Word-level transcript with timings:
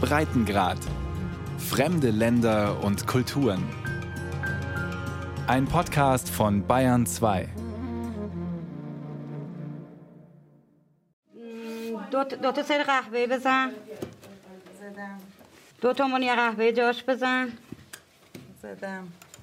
Breitengrad. 0.00 0.78
Fremde 1.58 2.10
Länder 2.10 2.82
und 2.82 3.06
Kulturen. 3.06 3.62
Ein 5.46 5.66
Podcast 5.66 6.28
von 6.30 6.66
Bayern 6.66 7.06
2. 7.06 7.48
دو 12.10 12.22
تا- 12.24 12.36
دو 12.36 12.50
تا 12.52 12.62
سر 12.62 12.82
قهوه 12.82 13.26
بزن 13.26 13.72
دو 15.82 15.92
تا 15.92 16.06
منی 16.06 16.30
قهوه 16.30 16.70
جاش 16.70 17.02
بزن 17.04 17.48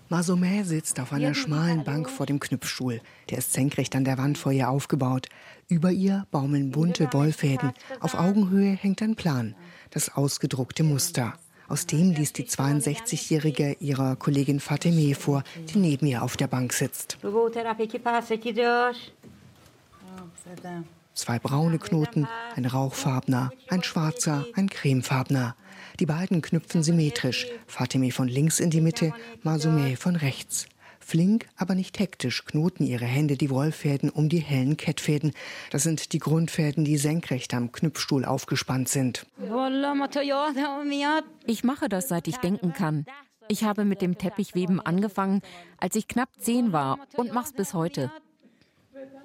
Masomé 0.09 0.63
sitzt 0.63 1.01
auf 1.01 1.13
einer 1.13 1.35
schmalen 1.35 1.83
Bank 1.83 2.09
vor 2.09 2.27
dem 2.27 2.39
Knüpfstuhl. 2.39 3.01
Der 3.29 3.39
ist 3.39 3.53
senkrecht 3.53 3.97
an 3.97 4.05
der 4.05 4.19
Wand 4.19 4.39
vor 4.39 4.53
ihr 4.53 4.71
aufgebaut. 4.71 5.29
Über 5.69 5.91
ihr 5.91 6.27
baumeln 6.31 6.71
bunte 6.71 7.13
Wollfäden. 7.13 7.73
Auf 7.99 8.15
Augenhöhe 8.15 8.71
hängt 8.71 9.03
ein 9.03 9.17
Plan, 9.17 9.57
das 9.91 10.15
ausgedruckte 10.15 10.85
Muster. 10.85 11.35
Aus 11.67 11.87
dem 11.87 12.13
liest 12.13 12.39
die 12.39 12.45
62-Jährige 12.45 13.79
ihrer 13.81 14.15
Kollegin 14.15 14.61
Fateme 14.61 15.17
vor, 15.17 15.43
die 15.69 15.79
neben 15.79 16.07
ihr 16.07 16.23
auf 16.23 16.37
der 16.37 16.47
Bank 16.47 16.73
sitzt. 16.73 17.19
Zwei 21.17 21.39
braune 21.39 21.79
Knoten, 21.79 22.29
ein 22.55 22.67
rauchfarbener, 22.67 23.51
ein 23.69 23.83
schwarzer, 23.83 24.45
ein 24.55 24.69
cremefarbener. 24.69 25.57
Die 25.99 26.05
beiden 26.05 26.43
knüpfen 26.43 26.83
symmetrisch, 26.83 27.47
Fatime 27.67 28.13
von 28.13 28.29
links 28.29 28.61
in 28.61 28.69
die 28.69 28.83
Mitte, 28.83 29.15
Masume 29.43 29.97
von 29.97 30.15
rechts. 30.15 30.67
Flink, 31.01 31.47
aber 31.57 31.75
nicht 31.75 31.99
hektisch 31.99 32.45
knoten 32.45 32.85
ihre 32.85 33.07
Hände 33.07 33.37
die 33.37 33.49
Wollfäden 33.49 34.11
um 34.11 34.29
die 34.29 34.41
hellen 34.41 34.77
Kettfäden. 34.77 35.33
Das 35.71 35.85
sind 35.85 36.13
die 36.13 36.19
Grundfäden, 36.19 36.85
die 36.85 36.99
senkrecht 36.99 37.55
am 37.55 37.73
Knüpfstuhl 37.73 38.25
aufgespannt 38.25 38.91
sind. 38.91 39.25
Ich 41.47 41.65
mache 41.65 41.89
das, 41.89 42.09
seit 42.09 42.29
ich 42.29 42.37
denken 42.39 42.73
kann. 42.75 43.07
Ich 43.49 43.65
habe 43.65 43.85
mit 43.85 44.03
dem 44.03 44.19
Teppichweben 44.19 44.81
angefangen, 44.81 45.41
als 45.79 45.97
ich 45.97 46.09
knapp 46.09 46.29
zehn 46.39 46.73
war 46.73 46.99
und 47.17 47.33
mach's 47.33 47.53
bis 47.53 47.73
heute. 47.73 48.11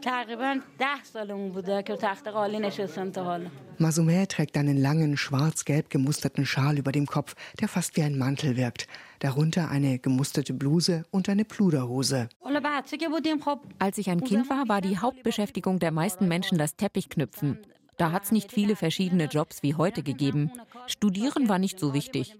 تقریبا 0.02 0.60
ده 0.78 1.04
سالمون 1.04 1.52
بوده 1.52 1.82
که 1.82 1.96
تخت 1.96 2.28
قالی 2.28 2.58
نشستم 2.58 3.10
تا 3.10 3.24
حالا 3.24 3.50
Masumeh 3.78 4.26
trägt 4.26 4.56
einen 4.56 4.78
langen, 4.78 5.18
schwarz-gelb 5.18 5.90
gemusterten 5.90 6.46
Schal 6.46 6.78
über 6.78 6.92
dem 6.92 7.06
Kopf, 7.06 7.34
der 7.60 7.68
fast 7.68 7.96
wie 7.96 8.02
ein 8.02 8.16
Mantel 8.16 8.56
wirkt. 8.56 8.86
Darunter 9.18 9.68
eine 9.70 9.98
gemusterte 9.98 10.54
Bluse 10.54 11.04
und 11.10 11.28
eine 11.28 11.44
Pluderhose. 11.44 12.28
حالا 12.40 12.60
بچه 12.60 12.96
که 12.96 13.08
بودیم 13.08 13.40
خب 13.40 13.58
Als 13.78 13.98
ich 13.98 14.08
ein 14.10 14.24
Kind 14.24 14.48
war, 14.48 14.68
war 14.68 14.80
die 14.80 14.98
Hauptbeschäftigung 14.98 15.78
der 15.78 15.90
meisten 15.90 16.28
Menschen 16.28 16.58
das 16.58 16.76
Teppichknüpfen. 16.76 17.58
Da 17.96 18.12
hat's 18.12 18.30
nicht 18.30 18.52
viele 18.52 18.76
verschiedene 18.76 19.24
Jobs 19.24 19.62
wie 19.62 19.74
heute 19.74 20.02
gegeben. 20.02 20.52
Studieren 20.86 21.48
war 21.48 21.58
nicht 21.58 21.80
so 21.80 21.94
wichtig. 21.94 22.36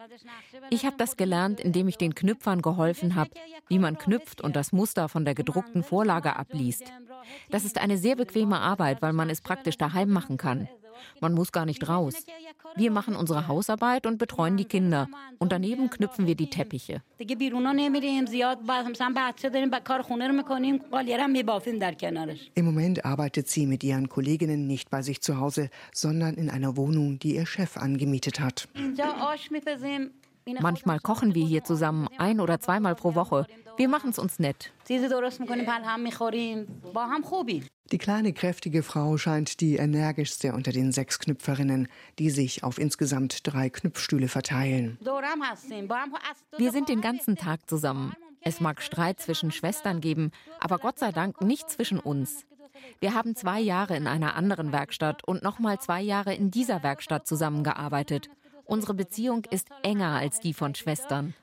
Ich 0.71 0.85
habe 0.85 0.97
das 0.99 1.17
gelernt, 1.17 1.61
indem 1.61 1.89
ich 1.89 1.97
den 1.97 2.15
Knüpfern 2.15 2.61
geholfen 2.61 3.15
habe, 3.15 3.31
wie 3.69 3.79
man 3.79 3.97
knüpft 3.97 4.41
und 4.43 4.55
das 4.55 4.73
Muster 4.73 5.09
von 5.09 5.25
der 5.25 5.35
gedruckten 5.35 5.83
Vorlage 5.83 6.37
abliest. 6.37 6.85
Das 7.50 7.66
ist 7.66 7.78
eine 7.78 7.98
sehr 7.98 8.16
bequeme 8.16 8.60
Arbeit, 8.60 9.02
weil 9.02 9.14
man 9.14 9.30
es 9.30 9.42
praktisch 9.42 9.78
daheim 9.78 10.10
machen 10.10 10.38
kann. 10.38 10.68
Man 11.20 11.34
muss 11.34 11.52
gar 11.52 11.66
nicht 11.66 11.88
raus. 11.88 12.14
Wir 12.76 12.92
machen 12.92 13.16
unsere 13.16 13.48
Hausarbeit 13.48 14.06
und 14.06 14.18
betreuen 14.18 14.58
die 14.58 14.66
Kinder. 14.66 15.10
Und 15.40 15.52
daneben 15.52 15.90
knüpfen 15.90 16.28
wir 16.28 16.36
die 16.36 16.50
Teppiche. 16.50 17.02
Im 22.56 22.66
Moment 22.66 23.06
arbeitet 23.06 23.48
sie 23.48 23.66
mit 23.66 23.84
ihren 23.84 24.10
Kolleginnen 24.10 24.68
nicht 24.68 24.90
bei 24.90 25.02
sich 25.02 25.22
zu 25.22 25.40
Hause, 25.40 25.70
sondern 25.94 26.36
in 26.36 26.50
einer 26.50 26.78
Wohnung, 26.78 27.20
die 27.20 27.36
ihr 27.36 27.46
Chef 27.46 27.78
angemietet 27.78 28.40
hat. 28.40 28.68
Manchmal 30.60 31.00
kochen 31.00 31.36
wir 31.36 31.46
hier 31.46 31.64
zusammen 31.64 32.08
ein 32.18 32.40
oder 32.40 32.60
zweimal 32.60 32.96
pro 32.96 33.16
Woche. 33.16 33.46
Wir 33.78 33.88
machen 33.88 34.10
es 34.10 34.20
uns 34.20 34.40
nett. 34.40 34.72
Die 37.92 37.98
kleine, 37.98 38.34
kräftige 38.34 38.84
Frau 38.84 39.18
scheint 39.18 39.60
die 39.60 39.76
energischste 39.76 40.54
unter 40.54 40.72
den 40.72 40.92
sechs 40.92 41.20
Knüpferinnen, 41.20 41.88
die 42.20 42.30
sich 42.30 42.64
auf 42.64 42.80
insgesamt 42.80 43.40
drei 43.44 43.70
Knüpfstühle 43.70 44.28
verteilen. 44.28 44.98
Wir 46.58 46.72
sind 46.72 46.90
den 46.90 47.02
ganzen 47.02 47.36
Tag 47.36 47.70
zusammen. 47.70 48.14
Es 48.42 48.60
mag 48.60 48.82
Streit 48.82 49.20
zwischen 49.20 49.52
Schwestern 49.52 50.02
geben, 50.02 50.32
aber 50.60 50.80
Gott 50.80 50.98
sei 50.98 51.12
Dank 51.12 51.42
nicht 51.42 51.70
zwischen 51.70 52.00
uns. 52.00 52.46
Wir 53.00 53.14
haben 53.14 53.36
zwei 53.36 53.60
Jahre 53.60 53.96
in 53.96 54.08
einer 54.08 54.36
anderen 54.36 54.72
Werkstatt 54.72 55.24
und 55.28 55.44
nochmal 55.44 55.80
zwei 55.80 56.02
Jahre 56.02 56.34
in 56.34 56.50
dieser 56.50 56.82
Werkstatt 56.84 57.28
zusammengearbeitet. 57.28 58.30
Unsere 58.72 58.94
Beziehung 58.94 59.44
ist 59.50 59.68
enger 59.84 60.12
als 60.12 60.40
die 60.40 60.54
von 60.54 60.74
Schwestern. 60.76 61.34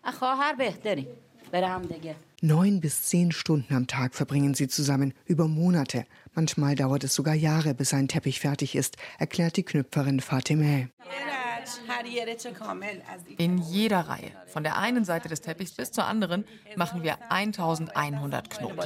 Neun 2.40 2.80
bis 2.80 3.02
zehn 3.02 3.32
Stunden 3.32 3.74
am 3.74 3.86
Tag 3.86 4.14
verbringen 4.14 4.54
sie 4.54 4.66
zusammen, 4.66 5.12
über 5.26 5.46
Monate. 5.46 6.06
Manchmal 6.32 6.74
dauert 6.74 7.04
es 7.04 7.14
sogar 7.14 7.34
Jahre, 7.34 7.74
bis 7.74 7.92
ein 7.92 8.08
Teppich 8.08 8.40
fertig 8.40 8.74
ist, 8.74 8.96
erklärt 9.18 9.58
die 9.58 9.62
Knüpferin 9.62 10.20
Fatimeh. 10.20 10.88
In 13.36 13.58
jeder 13.58 14.00
Reihe, 14.00 14.32
von 14.46 14.62
der 14.62 14.78
einen 14.78 15.04
Seite 15.04 15.28
des 15.28 15.42
Teppichs 15.42 15.72
bis 15.72 15.92
zur 15.92 16.06
anderen, 16.06 16.46
machen 16.76 17.02
wir 17.02 17.18
1100 17.30 18.48
Knoten. 18.48 18.78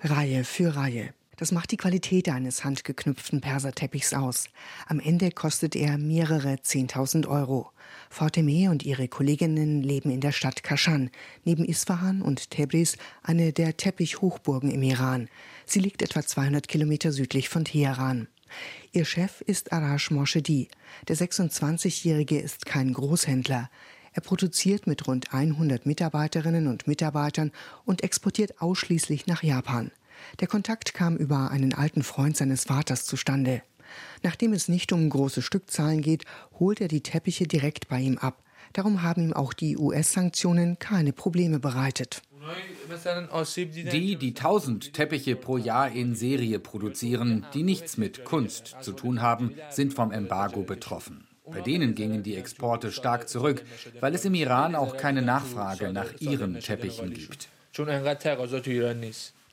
Reihe 0.00 0.44
für 0.44 0.74
Reihe. 0.74 1.12
Das 1.36 1.52
macht 1.52 1.72
die 1.72 1.76
Qualität 1.76 2.28
eines 2.28 2.64
handgeknüpften 2.64 3.40
Perserteppichs 3.40 4.14
aus. 4.14 4.44
Am 4.86 5.00
Ende 5.00 5.30
kostet 5.30 5.74
er 5.74 5.98
mehrere 5.98 6.54
10.000 6.54 7.26
Euro. 7.26 7.70
Fatime 8.10 8.70
und 8.70 8.84
ihre 8.84 9.08
Kolleginnen 9.08 9.82
leben 9.82 10.10
in 10.10 10.20
der 10.20 10.32
Stadt 10.32 10.62
Kashan, 10.62 11.10
neben 11.44 11.64
Isfahan 11.64 12.22
und 12.22 12.50
Tebriz, 12.50 12.96
eine 13.22 13.52
der 13.52 13.76
Teppichhochburgen 13.76 14.70
im 14.70 14.82
Iran. 14.82 15.28
Sie 15.66 15.80
liegt 15.80 16.02
etwa 16.02 16.22
200 16.22 16.68
Kilometer 16.68 17.12
südlich 17.12 17.48
von 17.48 17.64
Teheran. 17.64 18.28
Ihr 18.92 19.04
Chef 19.04 19.40
ist 19.40 19.72
Arash 19.72 20.10
Morshedi. 20.10 20.68
Der 21.08 21.16
26-Jährige 21.16 22.38
ist 22.38 22.66
kein 22.66 22.92
Großhändler. 22.92 23.70
Er 24.12 24.22
produziert 24.22 24.86
mit 24.86 25.08
rund 25.08 25.34
100 25.34 25.86
Mitarbeiterinnen 25.86 26.68
und 26.68 26.86
Mitarbeitern 26.86 27.50
und 27.84 28.04
exportiert 28.04 28.60
ausschließlich 28.60 29.26
nach 29.26 29.42
Japan. 29.42 29.90
Der 30.40 30.48
Kontakt 30.48 30.94
kam 30.94 31.16
über 31.16 31.50
einen 31.50 31.74
alten 31.74 32.02
Freund 32.02 32.36
seines 32.36 32.64
Vaters 32.64 33.06
zustande. 33.06 33.62
Nachdem 34.22 34.52
es 34.52 34.68
nicht 34.68 34.92
um 34.92 35.08
große 35.08 35.42
Stückzahlen 35.42 36.02
geht, 36.02 36.24
holt 36.58 36.80
er 36.80 36.88
die 36.88 37.02
Teppiche 37.02 37.46
direkt 37.46 37.88
bei 37.88 38.00
ihm 38.00 38.18
ab. 38.18 38.42
Darum 38.72 39.02
haben 39.02 39.22
ihm 39.22 39.32
auch 39.32 39.52
die 39.52 39.76
US-Sanktionen 39.76 40.78
keine 40.78 41.12
Probleme 41.12 41.60
bereitet. 41.60 42.22
Die, 43.56 44.16
die 44.16 44.34
1000 44.34 44.92
Teppiche 44.92 45.36
pro 45.36 45.56
Jahr 45.56 45.90
in 45.90 46.14
Serie 46.14 46.58
produzieren, 46.58 47.46
die 47.54 47.62
nichts 47.62 47.96
mit 47.96 48.24
Kunst 48.24 48.76
zu 48.80 48.92
tun 48.92 49.22
haben, 49.22 49.54
sind 49.70 49.94
vom 49.94 50.12
Embargo 50.12 50.62
betroffen. 50.62 51.26
Bei 51.46 51.60
denen 51.60 51.94
gingen 51.94 52.22
die 52.22 52.36
Exporte 52.36 52.90
stark 52.90 53.28
zurück, 53.28 53.64
weil 54.00 54.14
es 54.14 54.24
im 54.24 54.34
Iran 54.34 54.74
auch 54.74 54.96
keine 54.96 55.22
Nachfrage 55.22 55.92
nach 55.92 56.20
ihren 56.20 56.58
Teppichen 56.60 57.12
gibt. 57.12 57.48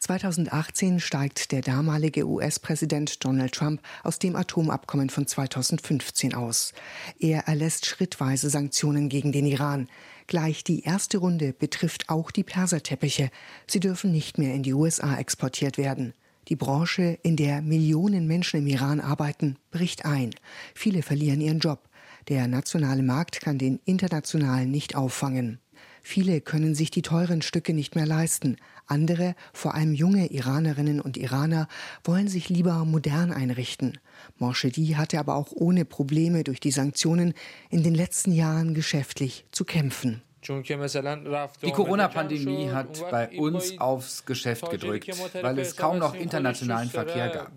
2018 0.02 1.00
steigt 1.00 1.52
der 1.52 1.62
damalige 1.62 2.28
US-Präsident 2.28 3.24
Donald 3.24 3.54
Trump 3.54 3.84
aus 4.04 4.18
dem 4.18 4.36
Atomabkommen 4.36 5.12
von 5.12 5.28
2015 5.28 6.34
aus. 6.34 6.74
Er 7.20 7.42
erlässt 7.48 7.86
schrittweise 7.86 8.50
Sanktionen 8.50 9.10
gegen 9.10 9.32
den 9.32 9.46
Iran. 9.46 9.88
Gleich 10.26 10.64
die 10.64 10.82
erste 10.82 11.20
Runde 11.20 11.54
betrifft 11.54 12.10
auch 12.10 12.32
die 12.32 12.44
Perserteppiche. 12.44 13.30
Sie 13.68 13.80
dürfen 13.80 14.12
nicht 14.12 14.40
mehr 14.40 14.56
in 14.56 14.64
die 14.64 14.74
USA 14.74 15.18
exportiert 15.18 15.78
werden. 15.78 16.16
Die 16.48 16.56
Branche, 16.56 17.20
in 17.22 17.36
der 17.36 17.62
Millionen 17.62 18.26
Menschen 18.26 18.62
im 18.62 18.68
Iran 18.68 19.02
arbeiten, 19.02 19.58
bricht 19.70 20.04
ein. 20.06 20.32
Viele 20.74 21.04
verlieren 21.04 21.42
ihren 21.42 21.60
Job. 21.60 21.88
Der 22.28 22.48
nationale 22.48 23.04
Markt 23.04 23.40
kann 23.42 23.60
den 23.60 23.80
internationalen 23.86 24.72
nicht 24.72 24.96
auffangen. 24.96 25.60
Viele 26.02 26.42
können 26.42 26.76
sich 26.76 26.92
die 26.92 27.02
teuren 27.02 27.42
Stücke 27.42 27.74
nicht 27.74 27.96
mehr 27.96 28.06
leisten. 28.06 28.58
Andere, 28.88 29.36
vor 29.54 29.76
allem 29.76 29.94
junge 29.94 30.28
Iranerinnen 30.28 31.00
und 31.00 31.16
Iraner, 31.18 31.68
wollen 32.04 32.28
sich 32.28 32.50
lieber 32.50 32.84
modern 32.86 33.32
einrichten. 33.32 34.00
Morshedi 34.38 34.96
hatte 34.98 35.20
aber 35.20 35.36
auch 35.36 35.52
ohne 35.54 35.86
Probleme 35.86 36.44
durch 36.44 36.60
die 36.60 36.72
Sanktionen 36.72 37.34
in 37.70 37.84
den 37.84 37.96
letzten 37.96 38.32
Jahren 38.32 38.74
geschäftlich 38.74 39.46
zu 39.52 39.64
kämpfen. 39.64 40.22
Die 40.44 41.72
Corona-Pandemie 41.72 42.70
hat 42.72 43.12
bei 43.12 43.38
uns 43.38 43.78
aufs 43.80 44.26
Geschäft 44.26 44.70
gedrückt, 44.72 45.16
weil 45.42 45.60
es 45.60 45.76
kaum 45.76 46.00
noch 46.00 46.16
internationalen 46.16 46.90
Verkehr 46.90 47.30
gab. 47.30 47.52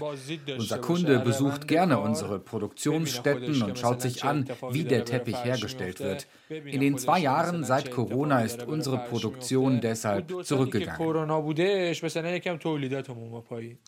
Unser 0.58 0.78
Kunde 0.78 1.20
besucht 1.20 1.66
gerne 1.66 1.98
unsere 1.98 2.38
Produktionsstätten 2.38 3.62
und 3.62 3.78
schaut 3.78 4.02
sich 4.02 4.25
an, 4.25 4.46
wie 4.70 4.84
der 4.84 5.06
Teppich 5.06 5.42
hergestellt 5.42 6.00
wird. 6.00 6.26
In 6.48 6.81
den 6.81 6.98
zwei 6.98 7.20
Jahren 7.20 7.64
seit 7.64 7.90
Corona 7.90 8.42
ist 8.42 8.64
unsere 8.64 8.98
Produktion 8.98 9.81
deshalb 9.81 10.44
zurückgegangen. 10.44 11.31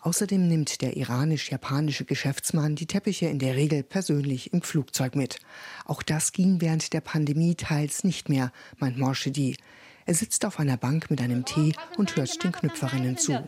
Außerdem 0.01 0.47
nimmt 0.47 0.81
der 0.81 0.97
iranisch-japanische 0.97 2.05
Geschäftsmann 2.05 2.75
die 2.75 2.87
Teppiche 2.87 3.27
in 3.27 3.37
der 3.37 3.55
Regel 3.55 3.83
persönlich 3.83 4.53
im 4.53 4.63
Flugzeug 4.63 5.15
mit. 5.15 5.37
Auch 5.85 6.01
das 6.01 6.31
ging 6.31 6.61
während 6.61 6.93
der 6.93 7.01
Pandemie 7.01 7.53
teils 7.55 8.03
nicht 8.03 8.27
mehr, 8.27 8.51
meint 8.87 8.97
Morshidi. 8.97 9.57
Er 10.05 10.13
sitzt 10.13 10.45
auf 10.45 10.59
einer 10.59 10.77
Bank 10.77 11.09
mit 11.09 11.19
einem 11.21 11.43
Tee 11.43 11.73
und 11.97 12.15
hört 12.15 12.41
den 12.41 12.53
Knüpferinnen 12.53 13.17
zu. 13.17 13.43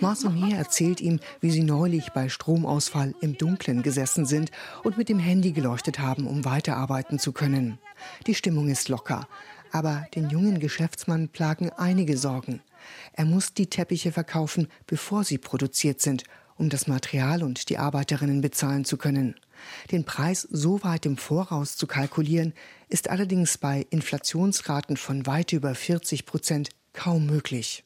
Marsomir 0.00 0.56
erzählt 0.56 1.00
ihm, 1.00 1.20
wie 1.40 1.50
sie 1.50 1.62
neulich 1.62 2.10
bei 2.10 2.28
Stromausfall 2.28 3.14
im 3.20 3.38
Dunkeln 3.38 3.82
gesessen 3.82 4.26
sind 4.26 4.50
und 4.82 4.98
mit 4.98 5.08
dem 5.08 5.18
Handy 5.20 5.52
geleuchtet 5.52 6.00
haben, 6.00 6.26
um 6.26 6.44
weiterarbeiten 6.44 7.20
zu 7.20 7.32
können. 7.32 7.78
Die 8.26 8.34
Stimmung 8.34 8.68
ist 8.68 8.88
locker, 8.88 9.28
aber 9.70 10.06
den 10.16 10.30
jungen 10.30 10.58
Geschäftsmann 10.58 11.28
plagen 11.28 11.70
einige 11.76 12.16
Sorgen. 12.16 12.60
Er 13.12 13.24
muss 13.24 13.54
die 13.54 13.66
Teppiche 13.66 14.10
verkaufen, 14.10 14.66
bevor 14.86 15.22
sie 15.22 15.38
produziert 15.38 16.00
sind, 16.00 16.24
um 16.60 16.68
das 16.68 16.86
Material 16.86 17.42
und 17.42 17.70
die 17.70 17.78
Arbeiterinnen 17.78 18.42
bezahlen 18.42 18.84
zu 18.84 18.98
können. 18.98 19.34
Den 19.90 20.04
Preis 20.04 20.46
so 20.50 20.84
weit 20.84 21.06
im 21.06 21.16
Voraus 21.16 21.76
zu 21.76 21.86
kalkulieren, 21.86 22.52
ist 22.88 23.08
allerdings 23.08 23.56
bei 23.58 23.86
Inflationsraten 23.88 24.96
von 24.98 25.26
weit 25.26 25.52
über 25.52 25.74
40 25.74 26.26
Prozent 26.26 26.68
kaum 26.92 27.26
möglich. 27.26 27.82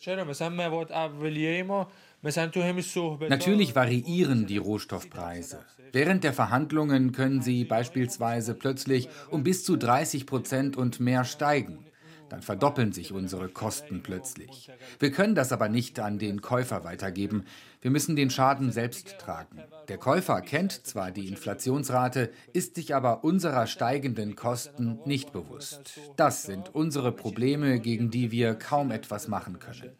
Natürlich 3.29 3.75
variieren 3.77 4.47
die 4.47 4.57
Rohstoffpreise. 4.57 5.61
Während 5.93 6.25
der 6.25 6.33
Verhandlungen 6.33 7.13
können 7.13 7.43
sie 7.43 7.65
beispielsweise 7.65 8.55
plötzlich 8.55 9.09
um 9.31 9.45
bis 9.45 9.63
zu 9.63 9.77
30 9.77 10.27
Prozent 10.27 10.77
und 10.77 10.99
mehr 10.99 11.25
steigen 11.25 11.87
dann 12.35 12.43
verdoppeln 12.43 12.93
sich 12.93 13.13
unsere 13.13 13.49
Kosten 13.49 14.03
plötzlich. 14.03 14.71
Wir 14.99 15.13
können 15.13 15.37
das 15.37 15.53
aber 15.53 15.69
nicht 15.69 16.01
an 16.01 16.19
den 16.19 16.41
Käufer 16.41 16.83
weitergeben. 16.83 17.45
Wir 17.85 17.91
müssen 17.91 18.17
den 18.17 18.31
Schaden 18.31 18.73
selbst 18.73 19.19
tragen. 19.19 19.63
Der 19.89 19.99
Käufer 19.99 20.41
kennt 20.41 20.73
zwar 20.87 21.11
die 21.11 21.29
Inflationsrate, 21.29 22.33
ist 22.55 22.77
sich 22.77 22.95
aber 22.95 23.25
unserer 23.25 23.67
steigenden 23.67 24.37
Kosten 24.37 25.01
nicht 25.05 25.35
bewusst. 25.35 26.01
Das 26.17 26.45
sind 26.45 26.75
unsere 26.75 27.13
Probleme, 27.13 27.79
gegen 27.81 28.11
die 28.11 28.31
wir 28.31 28.55
kaum 28.55 28.91
etwas 28.91 29.29
machen 29.29 29.59
können. 29.59 29.91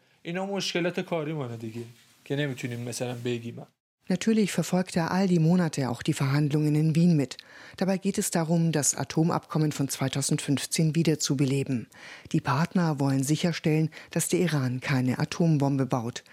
Natürlich 4.07 4.51
verfolgt 4.51 4.95
er 4.95 5.09
all 5.09 5.27
die 5.27 5.39
Monate 5.39 5.89
auch 5.89 6.03
die 6.03 6.13
Verhandlungen 6.13 6.75
in 6.75 6.95
Wien 6.95 7.15
mit. 7.15 7.37
Dabei 7.77 7.97
geht 7.97 8.19
es 8.19 8.29
darum, 8.29 8.71
das 8.71 8.93
Atomabkommen 8.93 9.71
von 9.71 9.89
2015 9.89 10.95
wiederzubeleben. 10.95 11.87
Die 12.31 12.39
Partner 12.39 12.99
wollen 12.99 13.23
sicherstellen, 13.23 13.89
dass 14.11 14.27
der 14.27 14.41
Iran 14.41 14.79
keine 14.79 15.17
Atombombe 15.17 15.87
baut. 15.87 16.23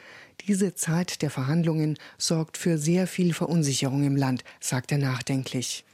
Diese 0.49 0.75
Zeit 0.75 1.23
der 1.23 1.31
Verhandlungen 1.31 1.99
sorgt 2.19 2.57
für 2.57 2.77
sehr 2.79 3.07
viel 3.07 3.33
Verunsicherung 3.33 4.05
im 4.05 4.17
Land, 4.17 4.43
sagt 4.61 4.91
er 4.91 4.99
nachdenklich. 4.99 5.85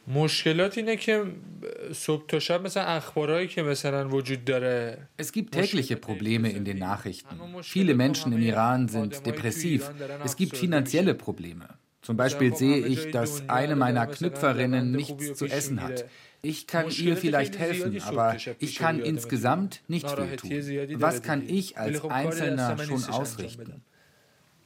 Es 5.16 5.32
gibt 5.32 5.52
tägliche 5.52 5.96
Probleme 5.96 6.50
in 6.50 6.64
den 6.64 6.78
Nachrichten. 6.78 7.40
Viele 7.62 7.94
Menschen 7.94 8.32
im 8.32 8.42
Iran 8.42 8.88
sind 8.88 9.26
depressiv. 9.26 9.90
Es 10.24 10.36
gibt 10.36 10.56
finanzielle 10.56 11.14
Probleme. 11.14 11.68
Zum 12.00 12.16
Beispiel 12.16 12.56
sehe 12.56 12.78
ich, 12.86 13.10
dass 13.10 13.48
eine 13.50 13.76
meiner 13.76 14.06
Knüpferinnen 14.06 14.92
nichts 14.92 15.34
zu 15.34 15.44
essen 15.44 15.82
hat. 15.82 16.06
Ich 16.40 16.66
kann 16.66 16.88
ihr 16.90 17.18
vielleicht 17.18 17.58
helfen, 17.58 18.00
aber 18.02 18.36
ich 18.60 18.76
kann 18.76 19.00
insgesamt 19.00 19.82
nicht 19.88 20.08
viel 20.08 20.36
tun. 20.36 21.00
Was 21.00 21.22
kann 21.22 21.46
ich 21.46 21.76
als 21.76 22.02
Einzelner 22.04 22.78
schon 22.78 23.04
ausrichten? 23.04 23.82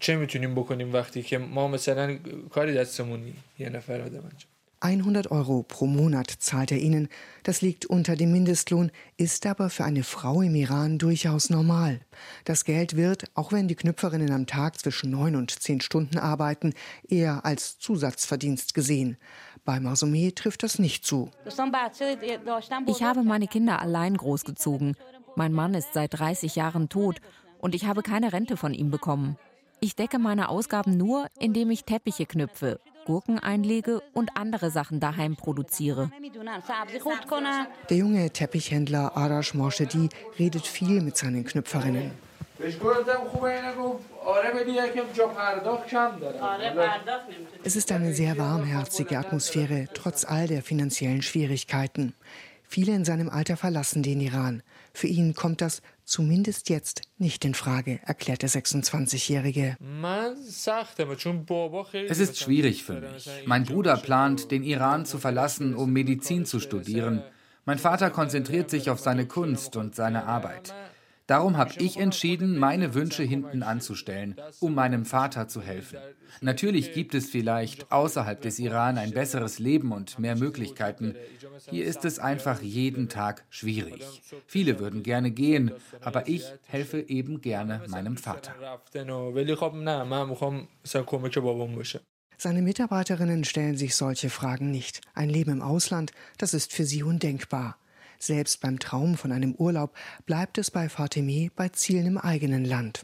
چه 0.01 0.15
میتونیم 0.15 0.55
بکنیم 0.55 0.93
وقتی 0.93 1.21
که 1.21 1.37
ما 1.37 1.67
مثلا 1.67 2.17
کاری 2.49 2.73
دستمون 2.73 3.33
یه 3.59 3.69
نفر 3.69 4.01
آدم 4.01 4.23
100 4.81 5.31
Euro 5.31 5.63
pro 5.63 5.87
Monat 5.87 6.29
zahlt 6.39 6.71
er 6.71 6.77
ihnen. 6.77 7.09
Das 7.43 7.61
liegt 7.61 7.85
unter 7.85 8.15
dem 8.15 8.31
Mindestlohn, 8.31 8.91
ist 9.17 9.45
aber 9.45 9.69
für 9.69 9.85
eine 9.85 10.03
Frau 10.03 10.41
im 10.41 10.53
Iran 10.55 10.99
durchaus 10.99 11.49
normal. 11.49 11.99
Das 12.45 12.63
Geld 12.63 12.95
wird, 12.95 13.25
auch 13.33 13.51
wenn 13.51 13.67
die 13.67 13.75
Knüpferinnen 13.75 14.31
am 14.31 14.45
Tag 14.45 14.79
zwischen 14.79 15.09
neun 15.09 15.35
und 15.35 15.51
zehn 15.51 15.81
Stunden 15.81 16.19
arbeiten, 16.19 16.73
eher 17.07 17.43
als 17.43 17.79
Zusatzverdienst 17.79 18.73
gesehen. 18.75 19.17
Bei 19.65 19.79
Masumeh 19.79 20.31
trifft 20.31 20.63
das 20.63 20.79
nicht 20.79 21.05
zu. 21.05 21.31
Ich 22.85 23.03
habe 23.03 23.23
meine 23.23 23.47
Kinder 23.47 23.81
allein 23.81 24.15
großgezogen. 24.15 24.95
Mein 25.35 25.53
Mann 25.53 25.73
ist 25.73 25.93
seit 25.93 26.19
30 26.19 26.55
Jahren 26.55 26.87
tot 26.87 27.19
und 27.59 27.73
ich 27.73 27.85
habe 27.85 28.03
keine 28.03 28.31
Rente 28.31 28.57
von 28.57 28.73
ihm 28.73 28.91
bekommen. 28.91 29.37
Ich 29.84 29.96
decke 29.96 30.20
meine 30.20 30.48
Ausgaben 30.48 30.96
nur, 30.96 31.26
indem 31.40 31.72
ich 31.72 31.84
Teppiche 31.84 32.24
knüpfe, 32.24 32.78
Gurken 33.04 33.40
einlege 33.40 34.00
und 34.12 34.36
andere 34.36 34.70
Sachen 34.70 35.00
daheim 35.00 35.34
produziere. 35.34 36.08
Der 37.90 37.96
junge 37.96 38.30
Teppichhändler 38.30 39.16
Arash 39.16 39.54
Morshedi 39.54 40.08
redet 40.38 40.68
viel 40.68 41.00
mit 41.00 41.16
seinen 41.16 41.44
Knüpferinnen. 41.44 42.12
Es 47.64 47.74
ist 47.74 47.90
eine 47.90 48.14
sehr 48.14 48.38
warmherzige 48.38 49.18
Atmosphäre, 49.18 49.88
trotz 49.94 50.24
all 50.24 50.46
der 50.46 50.62
finanziellen 50.62 51.22
Schwierigkeiten. 51.22 52.14
Viele 52.68 52.94
in 52.94 53.04
seinem 53.04 53.28
Alter 53.28 53.56
verlassen 53.56 54.04
den 54.04 54.20
Iran. 54.20 54.62
Für 54.94 55.08
ihn 55.08 55.34
kommt 55.34 55.60
das 55.60 55.82
zumindest 56.12 56.68
jetzt 56.68 57.00
nicht 57.16 57.42
in 57.46 57.54
Frage, 57.54 57.98
erklärt 58.04 58.42
der 58.42 58.50
26-Jährige. 58.50 59.76
Es 62.08 62.18
ist 62.18 62.38
schwierig 62.38 62.84
für 62.84 63.00
mich. 63.00 63.30
Mein 63.46 63.64
Bruder 63.64 63.96
plant, 63.96 64.50
den 64.50 64.62
Iran 64.62 65.06
zu 65.06 65.16
verlassen, 65.16 65.74
um 65.74 65.90
Medizin 65.90 66.44
zu 66.44 66.60
studieren. 66.60 67.22
Mein 67.64 67.78
Vater 67.78 68.10
konzentriert 68.10 68.68
sich 68.68 68.90
auf 68.90 69.00
seine 69.00 69.26
Kunst 69.26 69.76
und 69.76 69.94
seine 69.94 70.26
Arbeit. 70.26 70.74
Darum 71.32 71.56
habe 71.56 71.72
ich 71.78 71.96
entschieden, 71.96 72.58
meine 72.58 72.92
Wünsche 72.92 73.22
hinten 73.22 73.62
anzustellen, 73.62 74.36
um 74.60 74.74
meinem 74.74 75.06
Vater 75.06 75.48
zu 75.48 75.62
helfen. 75.62 75.96
Natürlich 76.42 76.92
gibt 76.92 77.14
es 77.14 77.30
vielleicht 77.30 77.90
außerhalb 77.90 78.42
des 78.42 78.58
Iran 78.58 78.98
ein 78.98 79.12
besseres 79.12 79.58
Leben 79.58 79.92
und 79.92 80.18
mehr 80.18 80.36
Möglichkeiten. 80.36 81.14
Hier 81.70 81.86
ist 81.86 82.04
es 82.04 82.18
einfach 82.18 82.60
jeden 82.60 83.08
Tag 83.08 83.46
schwierig. 83.48 84.04
Viele 84.46 84.78
würden 84.78 85.02
gerne 85.02 85.30
gehen, 85.30 85.72
aber 86.02 86.28
ich 86.28 86.44
helfe 86.66 87.00
eben 87.00 87.40
gerne 87.40 87.80
meinem 87.88 88.18
Vater. 88.18 88.52
Seine 92.36 92.60
Mitarbeiterinnen 92.60 93.44
stellen 93.44 93.78
sich 93.78 93.96
solche 93.96 94.28
Fragen 94.28 94.70
nicht. 94.70 95.00
Ein 95.14 95.30
Leben 95.30 95.52
im 95.52 95.62
Ausland, 95.62 96.12
das 96.36 96.52
ist 96.52 96.74
für 96.74 96.84
sie 96.84 97.02
undenkbar. 97.02 97.78
Selbst 98.22 98.60
beim 98.60 98.78
Traum 98.78 99.16
von 99.16 99.32
einem 99.32 99.52
Urlaub 99.56 99.96
bleibt 100.26 100.56
es 100.56 100.70
bei 100.70 100.88
Fatime 100.88 101.50
bei 101.56 101.70
Zielen 101.70 102.06
im 102.06 102.18
eigenen 102.18 102.64
Land. 102.64 103.02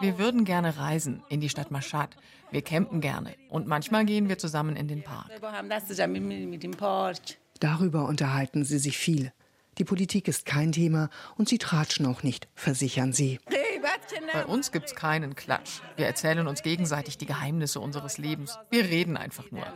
Wir 0.00 0.18
würden 0.18 0.44
gerne 0.44 0.76
reisen 0.78 1.22
in 1.28 1.40
die 1.40 1.48
Stadt 1.48 1.70
Mashhad. 1.70 2.16
Wir 2.50 2.62
campen 2.62 3.00
gerne 3.00 3.36
und 3.48 3.68
manchmal 3.68 4.04
gehen 4.04 4.28
wir 4.28 4.36
zusammen 4.36 4.74
in 4.74 4.88
den 4.88 5.04
Park. 5.04 5.30
Darüber 7.60 8.08
unterhalten 8.08 8.64
sie 8.64 8.78
sich 8.78 8.98
viel. 8.98 9.32
Die 9.78 9.84
Politik 9.84 10.26
ist 10.26 10.44
kein 10.44 10.72
Thema 10.72 11.08
und 11.36 11.48
sie 11.48 11.58
tratschen 11.58 12.06
auch 12.06 12.24
nicht, 12.24 12.48
versichern 12.56 13.12
sie. 13.12 13.38
Bei 14.32 14.46
uns 14.46 14.72
gibt 14.72 14.86
es 14.86 14.94
keinen 14.94 15.34
Klatsch. 15.34 15.80
Wir 15.96 16.06
erzählen 16.06 16.46
uns 16.46 16.62
gegenseitig 16.62 17.18
die 17.18 17.26
Geheimnisse 17.26 17.80
unseres 17.80 18.18
Lebens. 18.18 18.58
Wir 18.70 18.84
reden 18.84 19.16
einfach 19.16 19.50
nur. 19.50 19.66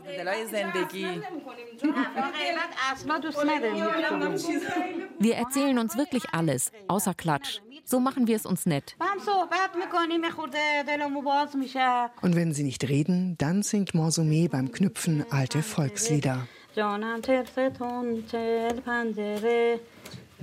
Wir 5.19 5.35
erzählen 5.37 5.79
uns 5.79 5.97
wirklich 5.97 6.25
alles, 6.33 6.73
außer 6.89 7.15
Klatsch. 7.15 7.61
So 7.85 8.01
machen 8.01 8.27
wir 8.27 8.35
es 8.35 8.47
uns 8.47 8.67
nett. 8.67 8.97
Und 12.21 12.35
wenn 12.35 12.53
sie 12.53 12.65
nicht 12.65 12.89
reden, 12.89 13.39
dann 13.39 13.63
singt 13.63 13.93
Morsumé 13.93 14.51
beim 14.51 14.73
Knüpfen 14.73 15.25
alte 15.31 15.63
Volkslieder. 15.63 16.49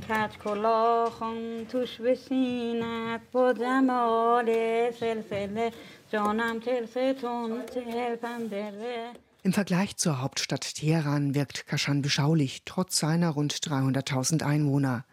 کج 0.09 0.37
کلاخم 0.43 1.63
توش 1.63 2.01
بسینت 2.01 3.21
با 3.31 3.53
جمال 3.53 4.45
سلسله. 4.91 5.71
جانم 6.11 6.59
تلستون 6.59 7.61
تلپم 7.65 8.47
دره 8.47 9.09
Im 9.45 9.51
Vergleich 9.51 9.97
zur 9.97 10.21
Hauptstadt 10.21 10.75
Teheran 10.75 11.35
wirkt 11.35 11.67
Kaschan 11.67 12.01
beschaulich, 12.01 12.61
trotz 12.63 12.97
seiner 12.97 13.31
rund 13.31 13.53
300.000 13.53 14.41
Einwohner. 14.41 15.03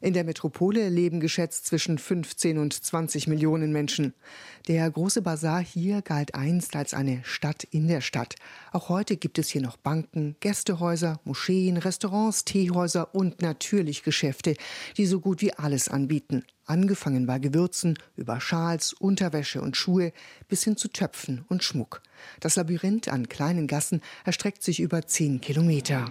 In 0.00 0.12
der 0.12 0.22
Metropole 0.22 0.88
leben 0.88 1.18
geschätzt 1.18 1.66
zwischen 1.66 1.98
15 1.98 2.58
und 2.58 2.72
20 2.72 3.26
Millionen 3.26 3.72
Menschen. 3.72 4.14
Der 4.68 4.88
große 4.88 5.22
Bazar 5.22 5.58
hier 5.58 6.02
galt 6.02 6.36
einst 6.36 6.76
als 6.76 6.94
eine 6.94 7.24
Stadt 7.24 7.64
in 7.64 7.88
der 7.88 8.00
Stadt. 8.00 8.36
Auch 8.70 8.90
heute 8.90 9.16
gibt 9.16 9.40
es 9.40 9.48
hier 9.48 9.60
noch 9.60 9.76
Banken, 9.76 10.36
Gästehäuser, 10.38 11.18
Moscheen, 11.24 11.76
Restaurants, 11.76 12.44
Teehäuser 12.44 13.12
und 13.12 13.42
natürlich 13.42 14.04
Geschäfte, 14.04 14.54
die 14.98 15.06
so 15.06 15.18
gut 15.18 15.40
wie 15.40 15.52
alles 15.54 15.88
anbieten 15.88 16.44
angefangen 16.70 17.26
bei 17.26 17.38
Gewürzen, 17.38 17.98
über 18.16 18.40
Schals, 18.40 18.92
Unterwäsche 18.92 19.60
und 19.60 19.76
Schuhe 19.76 20.12
bis 20.48 20.62
hin 20.62 20.76
zu 20.76 20.88
Töpfen 20.88 21.44
und 21.48 21.64
Schmuck. 21.64 22.00
Das 22.40 22.56
Labyrinth 22.56 23.08
an 23.08 23.28
kleinen 23.28 23.66
Gassen 23.66 24.00
erstreckt 24.24 24.62
sich 24.62 24.80
über 24.80 25.06
zehn 25.06 25.40
Kilometer. 25.40 26.06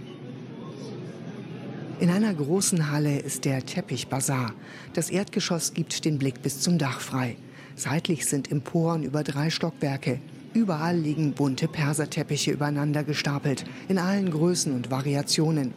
In 1.99 2.09
einer 2.09 2.33
großen 2.33 2.91
Halle 2.91 3.19
ist 3.19 3.43
der 3.43 3.65
Teppichbazar. 3.65 4.53
Das 4.93 5.09
Erdgeschoss 5.09 5.73
gibt 5.73 6.05
den 6.05 6.17
Blick 6.17 6.41
bis 6.41 6.61
zum 6.61 6.77
Dach 6.77 7.01
frei. 7.01 7.35
Seitlich 7.75 8.25
sind 8.25 8.51
Emporen 8.51 9.03
über 9.03 9.23
drei 9.23 9.49
Stockwerke. 9.49 10.21
Überall 10.53 10.97
liegen 10.97 11.33
bunte 11.33 11.67
Perserteppiche 11.67 12.51
übereinander 12.51 13.03
gestapelt, 13.03 13.65
in 13.87 13.99
allen 13.99 14.31
Größen 14.31 14.73
und 14.73 14.89
Variationen. 14.89 15.73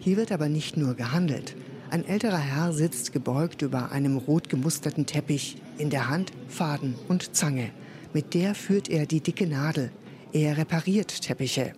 Hier 0.00 0.16
wird 0.16 0.32
aber 0.32 0.48
nicht 0.48 0.76
nur 0.76 0.94
gehandelt. 0.94 1.56
Ein 1.90 2.06
älterer 2.06 2.38
Herr 2.38 2.72
sitzt 2.72 3.12
gebeugt 3.12 3.62
über 3.62 3.92
einem 3.92 4.16
rot 4.16 4.48
gemusterten 4.48 5.06
Teppich, 5.06 5.56
in 5.76 5.90
der 5.90 6.08
Hand 6.08 6.32
Faden 6.48 6.94
und 7.08 7.36
Zange. 7.36 7.70
Mit 8.14 8.32
der 8.32 8.54
führt 8.54 8.88
er 8.88 9.06
die 9.06 9.20
dicke 9.20 9.44
Nadel. 9.44 9.90
Er 10.32 10.56
repariert 10.56 11.20
Teppiche. 11.20 11.72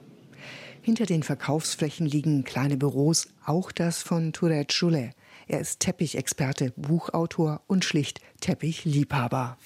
Hinter 0.83 1.07
den 1.07 1.23
Verkaufsflächen 1.23 2.05
liegen 2.05 2.45
kleine 2.45 2.77
Büros, 2.77 3.29
auch 3.47 3.73
das 3.73 4.03
von 4.03 4.35
Turet 4.35 4.71
Schule. 4.71 5.13
Er 5.49 5.61
ist 5.61 5.79
Teppichexperte, 5.79 6.73
Buchautor 6.77 7.63
und 7.69 7.85
schlicht 7.85 8.21
Teppichliebhaber. 8.41 9.57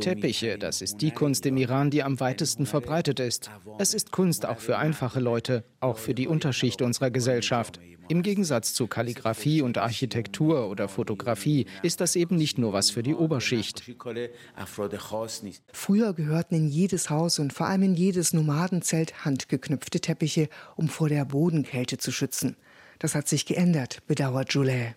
Teppiche, 0.00 0.58
das 0.58 0.80
ist 0.80 1.02
die 1.02 1.10
Kunst 1.10 1.44
im 1.44 1.58
Iran, 1.58 1.90
die 1.90 2.02
am 2.02 2.18
weitesten 2.18 2.64
verbreitet 2.64 3.20
ist. 3.20 3.50
Es 3.78 3.92
ist 3.92 4.10
Kunst 4.10 4.46
auch 4.46 4.60
für 4.60 4.78
einfache 4.78 5.20
Leute, 5.20 5.64
auch 5.80 5.98
für 5.98 6.14
die 6.14 6.26
Unterschicht 6.28 6.80
unserer 6.80 7.10
Gesellschaft. 7.10 7.78
Im 8.08 8.22
Gegensatz 8.22 8.72
zu 8.72 8.86
Kalligraphie 8.86 9.60
und 9.60 9.76
Architektur 9.76 10.70
oder 10.70 10.88
Fotografie 10.88 11.66
ist 11.82 12.00
das 12.00 12.16
eben 12.16 12.36
nicht 12.36 12.56
nur 12.56 12.72
was 12.72 12.90
für 12.90 13.02
die 13.02 13.14
Oberschicht. 13.14 13.82
Früher 15.72 16.14
gehörten 16.14 16.54
in 16.54 16.68
jedes 16.68 17.10
Haus 17.10 17.38
und 17.38 17.52
vor 17.52 17.66
allem 17.66 17.82
in 17.82 17.94
jedes 17.94 18.32
Nomadenzelt 18.32 19.26
handgeknüpfte 19.26 20.00
Teppiche, 20.00 20.48
um 20.76 20.88
vor 20.88 21.10
der 21.10 21.26
Bodenkälte 21.26 21.98
zu 21.98 22.12
schützen. 22.12 22.56
Das 22.98 23.14
hat 23.14 23.28
sich 23.28 23.46
geändert, 23.46 23.98
bedauert 24.06 24.52
Joulet. 24.52 24.94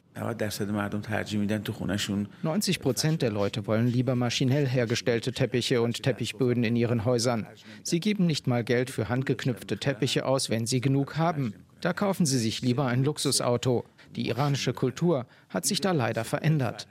90 2.41 2.79
Prozent 2.79 3.21
der 3.21 3.31
Leute 3.31 3.67
wollen 3.67 3.87
lieber 3.87 4.15
maschinell 4.15 4.67
hergestellte 4.67 5.31
Teppiche 5.31 5.81
und 5.81 6.01
Teppichböden 6.03 6.63
in 6.63 6.75
ihren 6.75 7.05
Häusern. 7.05 7.45
Sie 7.83 7.99
geben 7.99 8.25
nicht 8.25 8.47
mal 8.47 8.63
Geld 8.63 8.89
für 8.89 9.09
handgeknüpfte 9.09 9.77
Teppiche 9.77 10.25
aus, 10.25 10.49
wenn 10.49 10.65
sie 10.65 10.81
genug 10.81 11.17
haben. 11.17 11.53
Da 11.81 11.93
kaufen 11.93 12.25
sie 12.25 12.39
sich 12.39 12.61
lieber 12.61 12.85
ein 12.87 13.03
Luxusauto. 13.03 13.85
Die 14.15 14.27
iranische 14.29 14.73
Kultur 14.73 15.25
hat 15.49 15.65
sich 15.65 15.81
da 15.81 15.91
leider 15.91 16.23
verändert. 16.23 16.87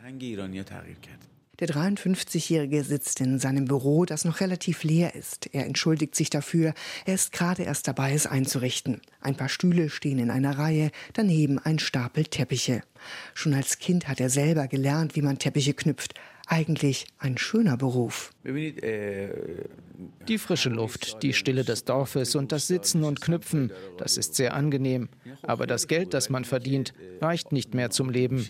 Der 1.58 1.68
53-Jährige 1.68 2.84
sitzt 2.84 3.20
in 3.20 3.38
seinem 3.38 3.64
Büro, 3.64 4.04
das 4.04 4.26
noch 4.26 4.40
relativ 4.40 4.82
leer 4.82 5.14
ist. 5.14 5.48
Er 5.52 5.64
entschuldigt 5.64 6.14
sich 6.14 6.28
dafür. 6.28 6.74
Er 7.06 7.14
ist 7.14 7.32
gerade 7.32 7.62
erst 7.62 7.88
dabei, 7.88 8.12
es 8.12 8.26
einzurichten. 8.26 9.00
Ein 9.22 9.36
paar 9.36 9.48
Stühle 9.48 9.88
stehen 9.88 10.18
in 10.18 10.30
einer 10.30 10.58
Reihe, 10.58 10.90
daneben 11.14 11.58
ein 11.58 11.78
Stapel 11.78 12.24
Teppiche. 12.24 12.82
Schon 13.32 13.54
als 13.54 13.78
Kind 13.78 14.06
hat 14.06 14.20
er 14.20 14.28
selber 14.28 14.68
gelernt, 14.68 15.16
wie 15.16 15.22
man 15.22 15.38
Teppiche 15.38 15.72
knüpft. 15.72 16.14
Eigentlich 16.48 17.06
ein 17.18 17.38
schöner 17.38 17.76
Beruf. 17.76 18.32
Die 20.28 20.38
frische 20.38 20.68
Luft, 20.68 21.22
die 21.24 21.32
Stille 21.32 21.64
des 21.64 21.84
Dorfes 21.84 22.36
und 22.36 22.52
das 22.52 22.68
Sitzen 22.68 23.02
und 23.02 23.20
Knüpfen, 23.20 23.72
das 23.98 24.16
ist 24.16 24.36
sehr 24.36 24.54
angenehm. 24.54 25.08
Aber 25.42 25.66
das 25.66 25.88
Geld, 25.88 26.14
das 26.14 26.30
man 26.30 26.44
verdient, 26.44 26.94
reicht 27.20 27.50
nicht 27.50 27.74
mehr 27.74 27.90
zum 27.90 28.10
Leben. 28.10 28.46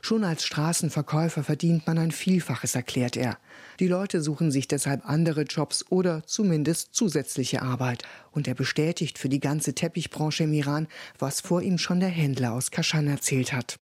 Schon 0.00 0.24
als 0.24 0.44
Straßenverkäufer 0.44 1.44
verdient 1.44 1.86
man 1.86 1.98
ein 1.98 2.12
Vielfaches, 2.12 2.74
erklärt 2.74 3.16
er. 3.16 3.38
Die 3.78 3.88
Leute 3.88 4.22
suchen 4.22 4.50
sich 4.50 4.68
deshalb 4.68 5.06
andere 5.08 5.42
Jobs 5.42 5.84
oder 5.90 6.22
zumindest 6.24 6.94
zusätzliche 6.94 7.60
Arbeit. 7.60 8.04
Und 8.30 8.48
er 8.48 8.54
bestätigt 8.54 9.18
für 9.18 9.28
die 9.28 9.40
ganze 9.40 9.74
Teppichbranche 9.74 10.44
im 10.44 10.52
Iran, 10.54 10.88
was 11.18 11.40
vor 11.40 11.60
ihm 11.60 11.76
schon 11.76 12.00
der 12.00 12.08
Händler 12.08 12.52
aus 12.52 12.70
Kashan 12.70 13.06
erzählt 13.06 13.52
hat. 13.52 13.76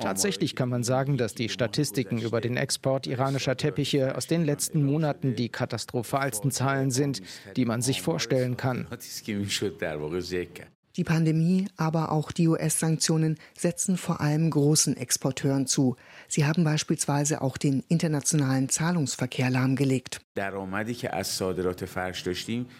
Tatsächlich 0.00 0.56
kann 0.56 0.68
man 0.68 0.84
sagen, 0.84 1.16
dass 1.16 1.34
die 1.34 1.48
Statistiken 1.48 2.18
über 2.18 2.40
den 2.40 2.56
Export 2.56 3.06
iranischer 3.06 3.56
Teppiche 3.56 4.16
aus 4.16 4.26
den 4.26 4.44
letzten 4.44 4.84
Monaten 4.84 5.34
die 5.34 5.48
katastrophalsten 5.48 6.50
Zahlen 6.50 6.90
sind, 6.90 7.22
die 7.56 7.64
man 7.64 7.82
sich 7.82 8.02
vorstellen 8.02 8.56
kann. 8.56 8.86
Die 10.96 11.04
Pandemie, 11.04 11.68
aber 11.78 12.12
auch 12.12 12.32
die 12.32 12.48
US-Sanktionen 12.48 13.38
setzen 13.56 13.96
vor 13.96 14.20
allem 14.20 14.50
großen 14.50 14.94
Exporteuren 14.96 15.66
zu. 15.66 15.96
Sie 16.34 16.46
haben 16.46 16.64
beispielsweise 16.64 17.42
auch 17.42 17.58
den 17.58 17.84
internationalen 17.88 18.70
Zahlungsverkehr 18.70 19.50
lahmgelegt. 19.50 20.22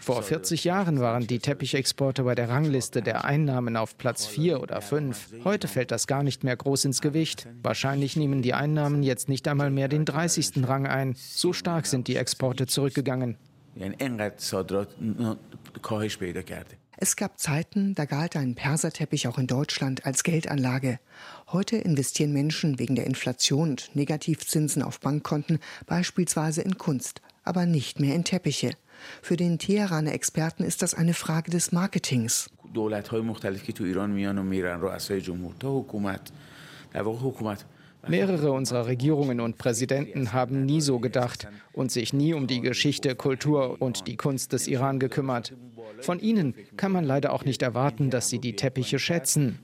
Vor 0.01 0.23
40 0.23 0.65
Jahren 0.65 1.01
waren 1.01 1.27
die 1.27 1.39
Teppichexporte 1.39 2.23
bei 2.23 2.35
der 2.35 2.49
Rangliste 2.49 3.03
der 3.03 3.27
Einnahmen 3.27 3.77
auf 3.77 3.99
Platz 3.99 4.25
4 4.25 4.63
oder 4.63 4.81
5. 4.81 5.45
Heute 5.45 5.69
fällt 5.69 5.91
das 5.91 6.07
gar 6.07 6.23
nicht 6.23 6.45
mehr 6.45 6.57
groß 6.57 6.87
ins 6.87 7.03
Gewicht. 7.03 7.47
Wahrscheinlich 7.63 8.17
nehmen 8.17 8.41
die 8.41 8.55
Einnahmen 8.55 9.03
jetzt 9.03 9.29
nicht 9.29 9.47
einmal 9.47 9.71
mehr 9.71 9.89
den 9.89 10.07
30. 10.07 10.67
Rang 10.67 10.87
ein. 10.87 11.15
So 11.15 11.53
stark 11.53 11.85
sind 11.85 12.09
die 12.09 12.17
Exporte 12.17 12.67
zurückgegangen. 12.67 13.37
Es 17.03 17.17
gab 17.17 17.41
Zeiten, 17.41 17.97
da 17.97 18.05
galt 18.05 18.37
ein 18.37 18.55
Perserteppich 18.55 19.27
auch 19.27 19.37
in 19.37 19.49
Deutschland 19.49 20.07
als 20.07 20.23
Geldanlage. 20.23 21.01
Heute 21.49 21.77
investieren 21.77 22.33
Menschen 22.33 22.79
wegen 22.79 22.95
der 22.95 23.09
Inflation 23.09 23.71
und 23.71 23.91
Negativzinsen 23.97 24.85
auf 24.85 25.01
Bankkonten 25.01 25.59
beispielsweise 25.87 26.63
in 26.63 26.79
Kunst, 26.79 27.21
aber 27.43 27.67
nicht 27.67 27.99
mehr 27.99 28.15
in 28.15 28.23
Teppiche. 28.23 28.71
Für 29.21 29.37
den 29.37 29.59
Teheraner 29.59 30.13
Experten 30.13 30.63
ist 30.63 30.81
das 30.81 30.95
eine 30.95 31.13
Frage 31.13 31.51
des 31.51 31.73
Marketings. 31.73 32.49
Mehrere 38.09 38.53
unserer 38.53 38.87
Regierungen 38.87 39.41
und 39.41 39.59
Präsidenten 39.59 40.33
haben 40.33 40.65
nie 40.65 40.81
so 40.81 40.99
gedacht 40.99 41.47
und 41.73 41.93
sich 41.93 42.13
nie 42.13 42.35
um 42.35 42.47
die 42.47 42.61
Geschichte, 42.61 43.15
Kultur 43.15 43.81
und 43.81 44.09
die 44.09 44.17
Kunst 44.17 44.53
des 44.53 44.67
Iran 44.67 44.99
gekümmert. 44.99 45.53
Von 46.01 46.19
ihnen 46.19 46.55
kann 46.77 46.91
man 46.91 47.05
leider 47.05 47.33
auch 47.33 47.45
nicht 47.45 47.63
erwarten, 47.63 48.11
dass 48.11 48.29
sie 48.29 48.41
die 48.41 48.57
Teppiche 48.57 48.99
schätzen. 48.99 49.61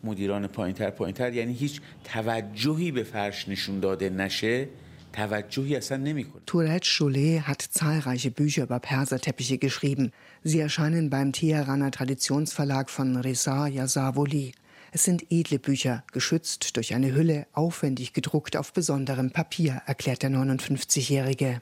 Touret 6.46 6.84
Cholet 6.84 7.40
hat 7.42 7.62
zahlreiche 7.62 8.30
Bücher 8.30 8.62
über 8.64 8.78
Perserteppiche 8.78 9.58
geschrieben. 9.58 10.12
Sie 10.44 10.60
erscheinen 10.60 11.10
beim 11.10 11.32
Teheraner 11.32 11.90
Traditionsverlag 11.90 12.88
von 12.88 13.16
Reza 13.16 13.66
Yazavoli. 13.66 14.52
Es 14.90 15.04
sind 15.04 15.30
edle 15.30 15.58
Bücher, 15.58 16.04
geschützt 16.12 16.76
durch 16.76 16.94
eine 16.94 17.14
Hülle, 17.14 17.46
aufwendig 17.52 18.12
gedruckt 18.12 18.56
auf 18.56 18.72
besonderem 18.72 19.30
Papier, 19.30 19.82
erklärt 19.86 20.22
der 20.22 20.30
59-Jährige. 20.30 21.60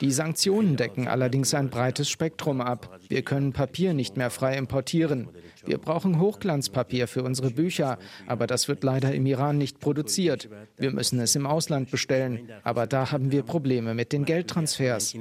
Die 0.00 0.12
Sanktionen 0.12 0.76
decken 0.76 1.08
allerdings 1.08 1.54
ein 1.54 1.70
breites 1.70 2.10
Spektrum 2.10 2.60
ab. 2.60 3.00
Wir 3.08 3.22
können 3.22 3.54
Papier 3.54 3.94
nicht 3.94 4.18
mehr 4.18 4.28
frei 4.28 4.58
importieren. 4.58 5.28
Wir 5.64 5.78
brauchen 5.78 6.20
Hochglanzpapier 6.20 7.08
für 7.08 7.22
unsere 7.22 7.50
Bücher, 7.50 7.98
aber 8.26 8.46
das 8.46 8.68
wird 8.68 8.84
leider 8.84 9.14
im 9.14 9.24
Iran 9.24 9.56
nicht 9.56 9.80
produziert. 9.80 10.50
Wir 10.76 10.90
müssen 10.90 11.18
es 11.20 11.34
im 11.34 11.46
Ausland 11.46 11.90
bestellen, 11.90 12.50
aber 12.62 12.86
da 12.86 13.10
haben 13.10 13.32
wir 13.32 13.42
Probleme 13.42 13.94
mit 13.94 14.12
den 14.12 14.26
Geldtransfers. 14.26 15.14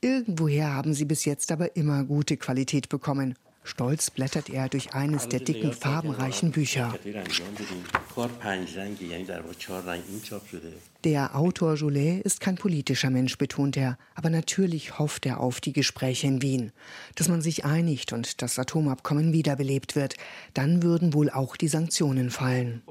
Irgendwoher 0.00 0.74
haben 0.74 0.94
sie 0.94 1.04
bis 1.04 1.24
jetzt 1.26 1.52
aber 1.52 1.76
immer 1.76 2.04
gute 2.04 2.36
Qualität 2.38 2.88
bekommen. 2.88 3.34
Stolz 3.66 4.10
blättert 4.10 4.48
er 4.48 4.68
durch 4.68 4.94
eines 4.94 5.28
der 5.28 5.40
dicken, 5.40 5.72
farbenreichen 5.72 6.52
Bücher. 6.52 6.94
Der 11.04 11.36
Autor 11.36 11.74
Joulet 11.74 12.22
ist 12.22 12.40
kein 12.40 12.56
politischer 12.56 13.10
Mensch, 13.10 13.38
betont 13.38 13.76
er, 13.76 13.98
aber 14.14 14.30
natürlich 14.30 14.98
hofft 14.98 15.26
er 15.26 15.40
auf 15.40 15.60
die 15.60 15.72
Gespräche 15.72 16.26
in 16.26 16.42
Wien, 16.42 16.72
dass 17.14 17.28
man 17.28 17.42
sich 17.42 17.64
einigt 17.64 18.12
und 18.12 18.42
das 18.42 18.58
Atomabkommen 18.58 19.32
wiederbelebt 19.32 19.94
wird. 19.94 20.14
Dann 20.54 20.82
würden 20.82 21.14
wohl 21.14 21.30
auch 21.30 21.56
die 21.56 21.68
Sanktionen 21.68 22.30
fallen. 22.30 22.82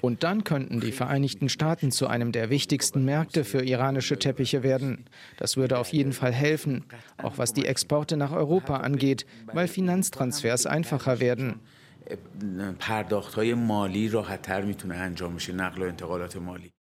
Und 0.00 0.22
dann 0.22 0.44
könnten 0.44 0.80
die 0.80 0.92
Vereinigten 0.92 1.48
Staaten 1.48 1.90
zu 1.90 2.06
einem 2.06 2.32
der 2.32 2.50
wichtigsten 2.50 3.04
Märkte 3.04 3.44
für 3.44 3.64
iranische 3.64 4.18
Teppiche 4.18 4.62
werden. 4.62 5.04
Das 5.38 5.56
würde 5.56 5.78
auf 5.78 5.92
jeden 5.92 6.12
Fall 6.12 6.32
helfen, 6.32 6.84
auch 7.18 7.38
was 7.38 7.52
die 7.52 7.66
Exporte 7.66 8.16
nach 8.16 8.32
Europa 8.32 8.78
angeht, 8.78 9.26
weil 9.46 9.68
Finanztransfers 9.68 10.66
einfacher 10.66 11.20
werden. 11.20 11.60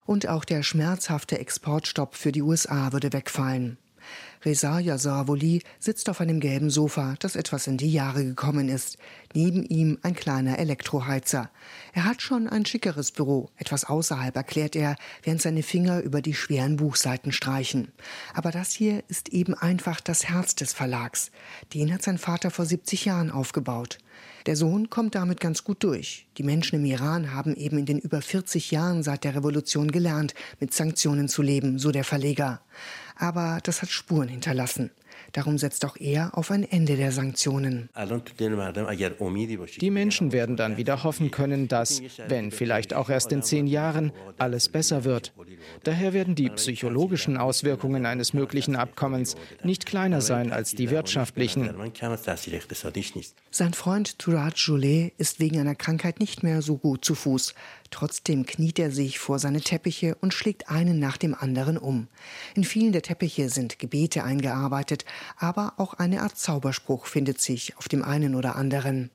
Und 0.06 0.28
auch 0.28 0.44
der 0.46 0.64
schmerzhafte 0.64 1.38
Exportstopp 1.38 2.16
für 2.16 2.32
die 2.32 2.42
USA 2.42 2.92
würde 2.94 3.14
wegfallen. 3.14 3.78
Reza 4.46 4.80
Yazavoli 4.80 5.62
sitzt 5.80 6.10
auf 6.10 6.22
einem 6.22 6.40
gelben 6.40 6.70
Sofa, 6.70 7.16
das 7.20 7.36
etwas 7.36 7.68
in 7.68 7.78
die 7.78 7.92
Jahre 7.92 8.24
gekommen 8.24 8.70
ist. 8.70 8.98
Neben 9.34 9.64
ihm 9.66 10.00
ein 10.02 10.16
kleiner 10.16 10.60
Elektroheizer. 10.60 11.50
Er 11.94 12.06
hat 12.06 12.22
schon 12.22 12.48
ein 12.48 12.66
schickeres 12.66 13.12
Büro, 13.12 13.50
etwas 13.58 13.84
außerhalb, 13.84 14.36
erklärt 14.36 14.76
er, 14.76 14.96
während 15.24 15.42
seine 15.42 15.62
Finger 15.62 16.02
über 16.02 16.22
die 16.22 16.34
schweren 16.34 16.78
Buchseiten 16.78 17.32
streichen. 17.32 17.92
Aber 18.34 18.52
das 18.52 18.72
hier 18.72 19.04
ist 19.10 19.30
eben 19.30 19.54
einfach 19.54 20.00
das 20.00 20.30
Herz 20.30 20.56
des 20.56 20.72
Verlags. 20.72 21.32
Den 21.74 21.94
hat 21.94 22.02
sein 22.02 22.18
Vater 22.18 22.50
vor 22.50 22.66
70 22.66 23.06
Jahren 23.06 23.32
aufgebaut. 23.32 23.98
Der 24.46 24.56
Sohn 24.56 24.90
kommt 24.90 25.16
damit 25.16 25.42
ganz 25.42 25.64
gut 25.64 25.84
durch. 25.84 26.28
Die 26.38 26.44
Menschen 26.44 26.78
im 26.78 26.86
Iran 26.86 27.34
haben 27.34 27.56
eben 27.56 27.78
in 27.78 27.86
den 27.86 28.00
über 28.00 28.22
40 28.22 28.72
Jahren 28.72 29.04
seit 29.04 29.24
der 29.24 29.36
Revolution 29.36 29.92
gelernt, 29.92 30.34
mit 30.60 30.74
Sanktionen 30.74 31.28
zu 31.28 31.42
leben, 31.42 31.78
so 31.78 31.92
der 31.92 32.04
Verleger. 32.04 32.62
Aber 33.16 33.60
das 33.64 33.82
hat 33.82 33.90
Spuren 33.90 34.29
hinterlassen. 34.30 34.92
Darum 35.32 35.58
setzt 35.58 35.86
auch 35.86 35.98
er 35.98 36.38
auf 36.38 36.52
ein 36.52 36.64
Ende 36.64 36.96
der 36.96 37.12
Sanktionen. 37.12 37.90
Die 39.82 39.92
Menschen 39.92 40.32
werden 40.32 40.56
dann 40.58 40.78
wieder 40.78 41.04
hoffen 41.04 41.32
können, 41.32 41.68
dass, 41.68 42.02
wenn 42.28 42.52
vielleicht 42.52 42.94
auch 42.94 43.10
erst 43.10 43.32
in 43.32 43.44
zehn 43.44 43.68
Jahren, 43.68 44.12
alles 44.38 44.70
besser 44.70 45.04
wird. 45.04 45.34
Daher 45.84 46.14
werden 46.14 46.36
die 46.36 46.50
psychologischen 46.50 47.38
Auswirkungen 47.38 48.06
eines 48.06 48.34
möglichen 48.34 48.76
Abkommens 48.76 49.36
nicht 49.64 49.86
kleiner 49.86 50.22
sein 50.22 50.52
als 50.52 50.76
die 50.76 50.90
wirtschaftlichen. 50.90 51.70
Sein 53.52 53.74
Freund 53.74 54.20
Turaj 54.20 54.54
Joulet 54.56 55.14
ist 55.18 55.40
wegen 55.40 55.60
einer 55.60 55.76
Krankheit 55.76 56.20
nicht 56.20 56.44
mehr 56.44 56.62
so 56.62 56.78
gut 56.78 57.06
zu 57.06 57.16
Fuß. 57.16 57.54
Trotzdem 57.92 58.46
kniet 58.46 58.78
er 58.78 58.92
sich 58.92 59.20
vor 59.20 59.40
seine 59.40 59.62
Teppiche 59.62 60.16
und 60.22 60.34
schlägt 60.34 60.70
einen 60.70 61.00
nach 61.00 61.18
dem 61.18 61.34
anderen 61.34 61.78
um. 61.78 62.08
In 62.56 62.64
vielen 62.64 62.92
der 62.92 63.02
Teppiche 63.02 63.50
sind 63.50 63.80
Gebete 63.80 64.24
eingearbeitet, 64.24 65.06
aber 65.38 65.74
auch 65.78 65.94
eine 65.96 66.22
Art 66.22 66.38
Zauberspruch 66.38 67.06
findet 67.06 67.42
sich 67.42 67.78
auf 67.78 67.88
dem 67.88 68.04
einen 68.04 68.36
oder 68.36 68.56
anderen. 68.56 69.12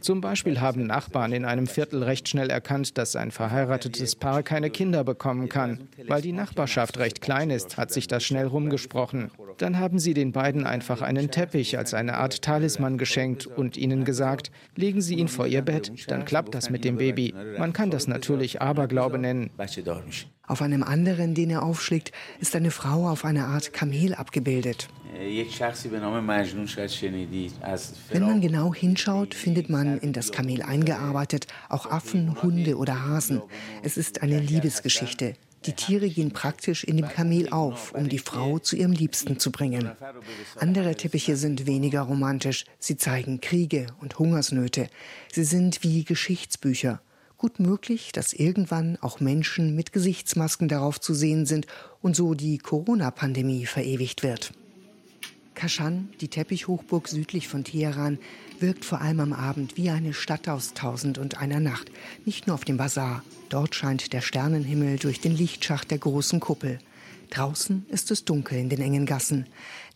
Zum 0.00 0.20
Beispiel 0.20 0.60
haben 0.60 0.86
Nachbarn 0.86 1.32
in 1.32 1.44
einem 1.44 1.66
Viertel 1.66 2.02
recht 2.02 2.28
schnell 2.28 2.50
erkannt, 2.50 2.96
dass 2.98 3.16
ein 3.16 3.30
verheiratetes 3.30 4.16
Paar 4.16 4.42
keine 4.42 4.70
Kinder 4.70 5.04
bekommen 5.04 5.48
kann. 5.48 5.88
Weil 6.06 6.22
die 6.22 6.32
Nachbarschaft 6.32 6.98
recht 6.98 7.20
klein 7.20 7.50
ist, 7.50 7.76
hat 7.76 7.92
sich 7.92 8.06
das 8.06 8.24
schnell 8.24 8.46
rumgesprochen. 8.46 9.30
Dann 9.58 9.78
haben 9.78 9.98
sie 9.98 10.14
den 10.14 10.32
beiden 10.32 10.66
einfach 10.66 11.02
einen 11.02 11.30
Teppich 11.30 11.76
als 11.78 11.94
eine 11.94 12.14
Art 12.14 12.42
Talisman 12.42 12.98
geschenkt 12.98 13.46
und 13.46 13.76
ihnen 13.76 14.04
gesagt, 14.04 14.50
legen 14.76 15.00
Sie 15.00 15.14
ihn 15.16 15.28
vor 15.28 15.46
Ihr 15.46 15.62
Bett, 15.62 15.92
dann 16.08 16.24
klappt 16.24 16.54
das 16.54 16.70
mit 16.70 16.84
dem 16.84 16.96
Baby. 16.96 17.34
Man 17.58 17.72
kann 17.72 17.90
das 17.90 18.06
natürlich 18.06 18.60
Aberglaube 18.60 19.18
nennen. 19.18 19.50
Auf 20.46 20.60
einem 20.60 20.82
anderen, 20.82 21.34
den 21.34 21.50
er 21.50 21.62
aufschlägt, 21.62 22.12
ist 22.38 22.54
eine 22.54 22.70
Frau 22.70 23.08
auf 23.08 23.24
einer 23.24 23.46
Art 23.46 23.72
Kamel 23.72 24.14
abgebildet. 24.14 24.88
Wenn 28.10 28.22
man 28.22 28.40
genau 28.40 28.74
hinschaut, 28.74 29.34
findet 29.34 29.68
man 29.68 29.98
in 29.98 30.12
das 30.12 30.32
Kamel 30.32 30.62
eingearbeitet 30.62 31.46
auch 31.68 31.90
Affen, 31.90 32.42
Hunde 32.42 32.76
oder 32.76 33.06
Hasen. 33.06 33.42
Es 33.82 33.96
ist 33.96 34.22
eine 34.22 34.38
Liebesgeschichte. 34.38 35.34
Die 35.66 35.72
Tiere 35.72 36.10
gehen 36.10 36.30
praktisch 36.30 36.84
in 36.84 36.98
dem 36.98 37.08
Kamel 37.08 37.48
auf, 37.48 37.92
um 37.92 38.08
die 38.08 38.18
Frau 38.18 38.58
zu 38.58 38.76
ihrem 38.76 38.92
Liebsten 38.92 39.38
zu 39.38 39.50
bringen. 39.50 39.92
Andere 40.56 40.94
Teppiche 40.94 41.36
sind 41.36 41.66
weniger 41.66 42.02
romantisch. 42.02 42.66
Sie 42.78 42.98
zeigen 42.98 43.40
Kriege 43.40 43.86
und 44.00 44.18
Hungersnöte. 44.18 44.88
Sie 45.32 45.44
sind 45.44 45.82
wie 45.82 46.04
Geschichtsbücher. 46.04 47.00
Gut 47.38 47.60
möglich, 47.60 48.12
dass 48.12 48.34
irgendwann 48.34 48.98
auch 49.00 49.20
Menschen 49.20 49.74
mit 49.74 49.92
Gesichtsmasken 49.92 50.68
darauf 50.68 51.00
zu 51.00 51.14
sehen 51.14 51.46
sind 51.46 51.66
und 52.02 52.14
so 52.14 52.34
die 52.34 52.58
Corona-Pandemie 52.58 53.66
verewigt 53.66 54.22
wird. 54.22 54.52
Kashan, 55.54 56.08
die 56.20 56.28
Teppichhochburg 56.28 57.08
südlich 57.08 57.48
von 57.48 57.64
Teheran, 57.64 58.18
wirkt 58.60 58.84
vor 58.84 59.00
allem 59.00 59.20
am 59.20 59.32
Abend 59.32 59.76
wie 59.76 59.90
eine 59.90 60.12
Stadt 60.12 60.48
aus 60.48 60.74
Tausend 60.74 61.18
und 61.18 61.38
einer 61.38 61.60
Nacht. 61.60 61.90
Nicht 62.24 62.46
nur 62.46 62.54
auf 62.54 62.64
dem 62.64 62.76
Bazar. 62.76 63.22
Dort 63.48 63.74
scheint 63.74 64.12
der 64.12 64.20
Sternenhimmel 64.20 64.98
durch 64.98 65.20
den 65.20 65.36
Lichtschacht 65.36 65.90
der 65.90 65.98
großen 65.98 66.40
Kuppel. 66.40 66.78
Draußen 67.30 67.86
ist 67.88 68.10
es 68.10 68.24
dunkel 68.24 68.58
in 68.58 68.68
den 68.68 68.80
engen 68.80 69.06
Gassen. 69.06 69.46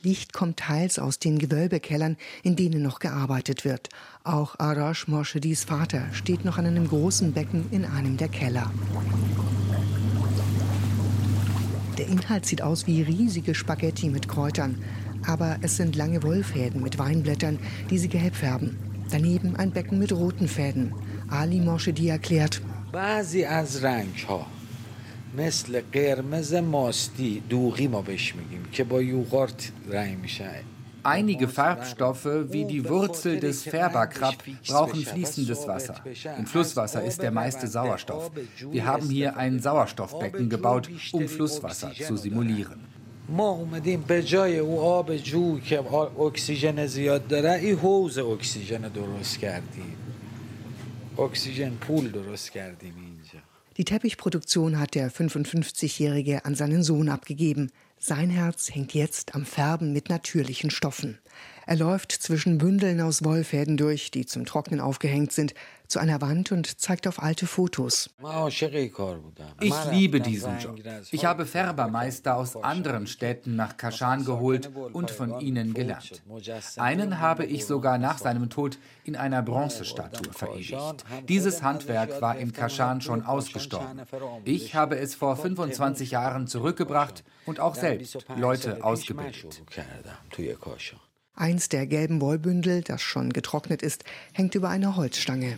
Licht 0.03 0.33
kommt 0.33 0.59
teils 0.59 0.99
aus 0.99 1.19
den 1.19 1.39
Gewölbekellern, 1.39 2.17
in 2.43 2.57
denen 2.57 2.83
noch 2.83 2.99
gearbeitet 2.99 3.65
wird. 3.65 3.89
Auch 4.25 4.59
Arash 4.59 5.09
Morshedis 5.09 5.65
Vater 5.65 6.09
steht 6.13 6.45
noch 6.45 6.59
an 6.59 6.67
einem 6.67 6.89
großen 6.89 7.33
Becken 7.33 7.67
in 7.71 7.85
einem 7.85 8.17
der 8.17 8.29
Keller. 8.29 8.73
Der 11.99 12.07
Inhalt 12.07 12.47
sieht 12.47 12.63
aus 12.63 12.87
wie 12.87 13.03
riesige 13.03 13.57
Spaghetti 13.57 14.09
mit 14.09 14.29
Kräutern 14.29 14.83
aber 15.28 15.58
es 15.62 15.78
sind 15.78 15.96
lange 15.96 16.24
Wollfäden 16.24 16.82
mit 16.82 16.98
Weinblättern, 17.00 17.60
die 17.90 17.98
sie 17.98 18.10
gelb 18.10 18.36
färben. 18.36 18.78
Daneben 19.12 19.56
ein 19.56 19.72
Becken 19.72 20.00
mit 20.00 20.12
roten 20.12 20.48
Fäden. 20.48 20.94
Ali 21.30 21.60
Morshidi 21.60 22.10
erklärt, 22.10 22.62
مثل 25.38 25.82
قرمز 25.94 26.54
ماستی 26.54 27.44
دوغی 27.50 27.88
ما 27.88 28.02
بهش 28.02 28.36
میگیم 28.36 28.66
که 28.72 28.84
با 28.84 29.02
یوغارت 29.02 29.72
رنگ 29.90 30.18
میشه 30.18 30.50
Einige 31.06 31.50
Farbstoffe 31.50 32.30
wie 32.54 32.64
die 32.64 32.88
Wurzel 32.88 33.42
des 33.42 33.64
Färberkrabb 33.64 34.38
brauchen 34.66 35.04
fließendes 35.04 35.68
Wasser. 35.68 35.96
Im 36.40 36.46
Flusswasser 36.46 37.04
ist 37.04 37.22
der 37.22 37.32
meiste 37.32 37.68
Sauerstoff. 37.68 38.32
Wir 38.72 38.86
haben 38.86 39.10
hier 39.10 39.36
ein 39.36 39.60
Sauerstoffbecken 39.60 40.50
gebaut, 40.50 40.90
um 41.12 41.28
Flusswasser 41.28 41.92
zu 42.08 42.16
simulieren. 42.16 42.80
ما 43.30 43.50
اومدیم 43.50 44.02
به 44.02 44.24
جای 44.24 44.60
او 44.60 44.82
آب 44.82 45.18
جو 45.18 45.60
که 45.60 45.80
اکسیژن 46.20 46.86
زیاد 46.88 47.28
داره 47.28 47.52
این 47.52 47.76
حوز 47.76 48.18
اکسیژن 48.18 48.82
درست 48.82 49.40
کردیم 49.40 49.96
اکسیژن 51.20 51.70
پول 51.70 52.12
درست 52.12 52.52
کردیم 52.52 52.94
اینجا 52.96 53.40
Die 53.76 53.86
Teppichproduktion 53.86 54.78
hat 54.78 54.94
der 54.94 55.10
55-Jährige 55.12 56.46
an 56.46 56.54
seinen 56.54 56.84
Sohn 56.84 57.10
abgegeben. 57.10 57.72
Sein 57.98 58.30
Herz 58.30 58.70
hängt 58.76 58.94
jetzt 58.94 59.34
am 59.34 59.46
Färben 59.46 59.94
mit 59.94 60.10
natürlichen 60.10 60.70
Stoffen. 60.70 61.18
Er 61.69 61.77
läuft 61.77 62.13
zwischen 62.13 62.57
Bündeln 62.57 62.99
aus 63.03 63.23
Wollfäden 63.25 63.77
durch, 63.77 64.11
die 64.11 64.25
zum 64.25 64.47
Trocknen 64.47 64.81
aufgehängt 64.81 65.33
sind, 65.33 65.53
zu 65.87 65.99
einer 65.99 66.23
Wand 66.23 66.51
und 66.51 66.81
zeigt 66.81 67.07
auf 67.07 67.23
alte 67.23 67.47
Fotos. 67.47 68.09
Ich 69.61 69.75
liebe 69.91 70.23
diesen 70.23 70.59
Job. 70.61 70.81
Ich 71.11 71.27
habe 71.27 71.45
Färbermeister 71.45 72.37
aus 72.37 72.57
anderen 72.57 73.07
Städten 73.07 73.55
nach 73.55 73.77
Kashan 73.77 74.25
geholt 74.25 74.71
und 74.95 75.11
von 75.11 75.41
ihnen 75.41 75.75
gelernt. 75.75 76.23
Einen 76.79 77.21
habe 77.21 77.45
ich 77.45 77.67
sogar 77.67 77.99
nach 77.99 78.17
seinem 78.17 78.49
Tod 78.49 78.79
in 79.05 79.15
einer 79.15 79.43
Bronzestatue 79.43 80.33
verewigt. 80.33 81.05
Dieses 81.29 81.63
Handwerk 81.63 82.23
war 82.23 82.39
in 82.39 82.55
Kashan 82.55 83.03
schon 83.03 83.27
ausgestorben. 83.27 84.01
Ich 84.47 84.75
habe 84.75 84.99
es 84.99 85.15
vor 85.15 85.37
25 85.37 86.13
Jahren 86.13 86.47
zurückgebracht 86.47 87.25
und 87.45 87.61
auch 87.61 87.75
selbst 87.75 88.25
Leute 88.39 88.83
ausgebildet. 88.83 89.63
Eins 91.39 91.69
der 91.69 91.87
gelben 91.87 92.21
Wollbündel, 92.21 92.83
das 92.83 93.01
schon 93.01 93.33
getrocknet 93.33 93.81
ist, 93.81 94.03
hängt 94.33 94.57
über 94.57 94.71
einer 94.71 94.97
Holzstange. 94.97 95.57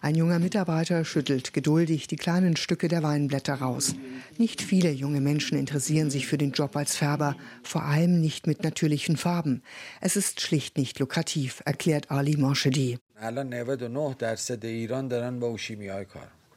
Ein 0.00 0.14
junger 0.14 0.38
Mitarbeiter 0.38 1.04
schüttelt 1.04 1.52
geduldig 1.52 2.06
die 2.06 2.14
kleinen 2.14 2.54
Stücke 2.54 2.86
der 2.86 3.02
Weinblätter 3.02 3.54
raus. 3.54 3.96
Nicht 4.36 4.62
viele 4.62 4.92
junge 4.92 5.20
Menschen 5.20 5.58
interessieren 5.58 6.08
sich 6.08 6.28
für 6.28 6.38
den 6.38 6.52
Job 6.52 6.76
als 6.76 6.94
Färber, 6.94 7.36
vor 7.64 7.82
allem 7.82 8.20
nicht 8.20 8.46
mit 8.46 8.62
natürlichen 8.62 9.16
Farben. 9.16 9.62
Es 10.00 10.14
ist 10.14 10.40
schlicht 10.40 10.78
nicht 10.78 11.00
lukrativ, 11.00 11.62
erklärt 11.64 12.12
Ali 12.12 12.36
Morshedi. 12.36 12.98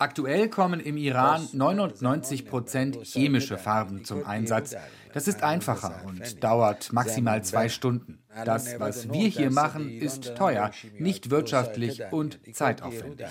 Aktuell 0.02 0.50
kommen 0.50 0.80
im 0.80 0.98
Iran 0.98 1.48
99 1.54 2.48
Prozent 2.48 2.98
chemische 3.04 3.60
Farben 3.60 4.04
zum 4.04 4.26
Einsatz. 4.26 4.76
Das 5.14 5.28
ist 5.28 5.44
einfacher 5.44 6.02
und 6.08 6.44
dauert 6.44 6.92
maximal 6.92 7.44
zwei 7.44 7.70
Stunden. 7.70 8.18
Das, 8.44 8.80
was 8.80 9.14
wir 9.14 9.28
hier 9.28 9.52
machen, 9.52 9.92
ist 9.92 10.34
teuer, 10.36 10.72
nicht 10.98 11.30
wirtschaftlich 11.30 12.02
und 12.10 12.40
zeitaufwendig. 12.52 13.28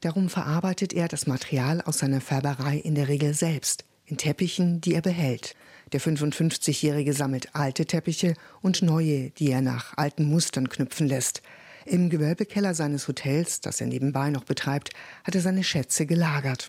Darum 0.00 0.28
verarbeitet 0.28 0.92
er 0.92 1.06
das 1.06 1.28
Material 1.28 1.82
aus 1.82 1.98
seiner 1.98 2.20
Färberei 2.20 2.78
in 2.78 2.96
der 2.96 3.06
Regel 3.06 3.34
selbst, 3.34 3.84
in 4.06 4.16
Teppichen, 4.16 4.80
die 4.80 4.94
er 4.94 5.02
behält. 5.02 5.54
Der 5.92 6.00
55-Jährige 6.00 7.12
sammelt 7.12 7.54
alte 7.54 7.86
Teppiche 7.86 8.34
und 8.60 8.82
neue, 8.82 9.30
die 9.30 9.52
er 9.52 9.60
nach 9.60 9.96
alten 9.96 10.24
Mustern 10.24 10.68
knüpfen 10.68 11.06
lässt. 11.06 11.42
Im 11.90 12.08
Gewölbekeller 12.08 12.72
seines 12.72 13.08
Hotels, 13.08 13.60
das 13.60 13.80
er 13.80 13.88
nebenbei 13.88 14.30
noch 14.30 14.44
betreibt, 14.44 14.90
hat 15.24 15.34
er 15.34 15.40
seine 15.40 15.64
Schätze 15.64 16.06
gelagert. 16.06 16.68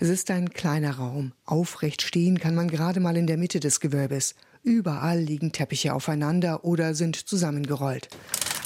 Es 0.00 0.08
ist 0.08 0.30
ein 0.30 0.48
kleiner 0.48 0.96
Raum. 0.96 1.32
Aufrecht 1.44 2.00
stehen 2.00 2.40
kann 2.40 2.54
man 2.54 2.68
gerade 2.68 2.98
mal 3.00 3.18
in 3.18 3.26
der 3.26 3.36
Mitte 3.36 3.60
des 3.60 3.80
Gewölbes. 3.80 4.34
Überall 4.62 5.20
liegen 5.20 5.52
Teppiche 5.52 5.92
aufeinander 5.92 6.64
oder 6.64 6.94
sind 6.94 7.16
zusammengerollt. 7.16 8.08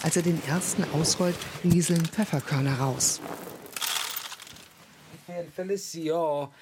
Als 0.05 0.15
er 0.15 0.23
den 0.23 0.41
ersten 0.47 0.85
ausrollt, 0.93 1.35
rieseln 1.65 2.07
Pfefferkörner 2.07 2.79
raus. 2.79 3.21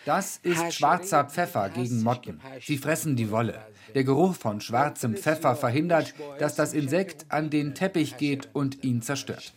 Das 0.04 0.40
ist 0.42 0.74
schwarzer 0.74 1.24
Pfeffer 1.24 1.68
gegen 1.70 2.02
Motten. 2.02 2.40
Sie 2.64 2.78
fressen 2.78 3.16
die 3.16 3.30
Wolle. 3.30 3.60
Der 3.94 4.04
Geruch 4.04 4.34
von 4.34 4.60
schwarzem 4.60 5.16
Pfeffer 5.16 5.56
verhindert, 5.56 6.14
dass 6.38 6.54
das 6.54 6.74
Insekt 6.74 7.26
an 7.30 7.50
den 7.50 7.74
Teppich 7.74 8.16
geht 8.16 8.48
und 8.52 8.84
ihn 8.84 9.02
zerstört. 9.02 9.52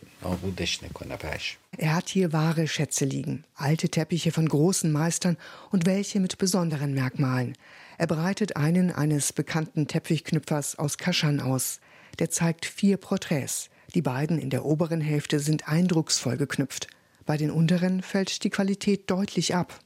Er 1.76 1.94
hat 1.94 2.08
hier 2.08 2.32
wahre 2.32 2.68
Schätze 2.68 3.04
liegen, 3.04 3.44
alte 3.54 3.88
Teppiche 3.88 4.30
von 4.32 4.48
großen 4.48 4.90
Meistern 4.90 5.36
und 5.70 5.86
welche 5.86 6.20
mit 6.20 6.38
besonderen 6.38 6.94
Merkmalen. 6.94 7.54
Er 7.98 8.06
bereitet 8.06 8.56
einen 8.56 8.90
eines 8.90 9.32
bekannten 9.32 9.86
Teppichknüpfers 9.86 10.78
aus 10.78 10.98
Kaschan 10.98 11.40
aus. 11.40 11.80
Der 12.18 12.30
zeigt 12.30 12.66
vier 12.66 12.96
Porträts. 12.96 13.68
Die 13.94 14.02
beiden 14.02 14.38
in 14.38 14.50
der 14.50 14.64
oberen 14.64 15.00
Hälfte 15.00 15.38
sind 15.38 15.68
eindrucksvoll 15.68 16.36
geknüpft. 16.36 16.88
Bei 17.24 17.36
den 17.36 17.50
unteren 17.50 18.02
fällt 18.02 18.44
die 18.44 18.50
Qualität 18.50 19.10
deutlich 19.10 19.54
ab. 19.54 19.78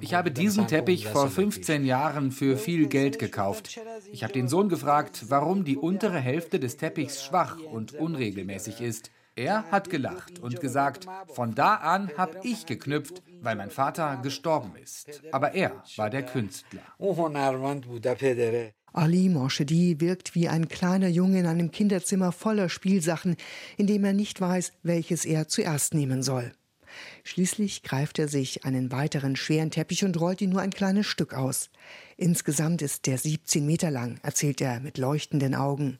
Ich 0.00 0.14
habe 0.14 0.30
diesen 0.30 0.66
Teppich 0.66 1.06
vor 1.06 1.28
15 1.28 1.84
Jahren 1.84 2.32
für 2.32 2.56
viel 2.56 2.86
Geld 2.88 3.18
gekauft. 3.18 3.78
Ich 4.12 4.22
habe 4.22 4.32
den 4.32 4.48
Sohn 4.48 4.68
gefragt, 4.68 5.26
warum 5.28 5.64
die 5.64 5.76
untere 5.76 6.18
Hälfte 6.18 6.58
des 6.58 6.76
Teppichs 6.76 7.24
schwach 7.24 7.58
und 7.60 7.94
unregelmäßig 7.94 8.80
ist. 8.80 9.10
Er 9.38 9.70
hat 9.70 9.90
gelacht 9.90 10.38
und 10.38 10.60
gesagt, 10.60 11.06
von 11.28 11.54
da 11.54 11.74
an 11.74 12.10
habe 12.16 12.40
ich 12.42 12.64
geknüpft, 12.64 13.22
weil 13.42 13.54
mein 13.54 13.70
Vater 13.70 14.18
gestorben 14.22 14.72
ist. 14.82 15.22
Aber 15.30 15.52
er 15.52 15.82
war 15.96 16.08
der 16.08 16.24
Künstler. 16.24 16.80
Ali 18.96 19.28
Morshedi 19.28 20.00
wirkt 20.00 20.34
wie 20.34 20.48
ein 20.48 20.68
kleiner 20.68 21.08
Junge 21.08 21.40
in 21.40 21.46
einem 21.46 21.70
Kinderzimmer 21.70 22.32
voller 22.32 22.70
Spielsachen, 22.70 23.36
in 23.76 23.86
dem 23.86 24.04
er 24.04 24.14
nicht 24.14 24.40
weiß, 24.40 24.72
welches 24.82 25.26
er 25.26 25.48
zuerst 25.48 25.92
nehmen 25.92 26.22
soll. 26.22 26.52
Schließlich 27.22 27.82
greift 27.82 28.18
er 28.18 28.28
sich 28.28 28.64
einen 28.64 28.90
weiteren 28.90 29.36
schweren 29.36 29.70
Teppich 29.70 30.04
und 30.04 30.18
rollt 30.18 30.40
ihn 30.40 30.48
nur 30.48 30.62
ein 30.62 30.70
kleines 30.70 31.06
Stück 31.06 31.34
aus. 31.34 31.68
Insgesamt 32.16 32.80
ist 32.80 33.06
der 33.06 33.18
17 33.18 33.66
Meter 33.66 33.90
lang, 33.90 34.18
erzählt 34.22 34.62
er 34.62 34.80
mit 34.80 34.96
leuchtenden 34.96 35.54
Augen. 35.54 35.98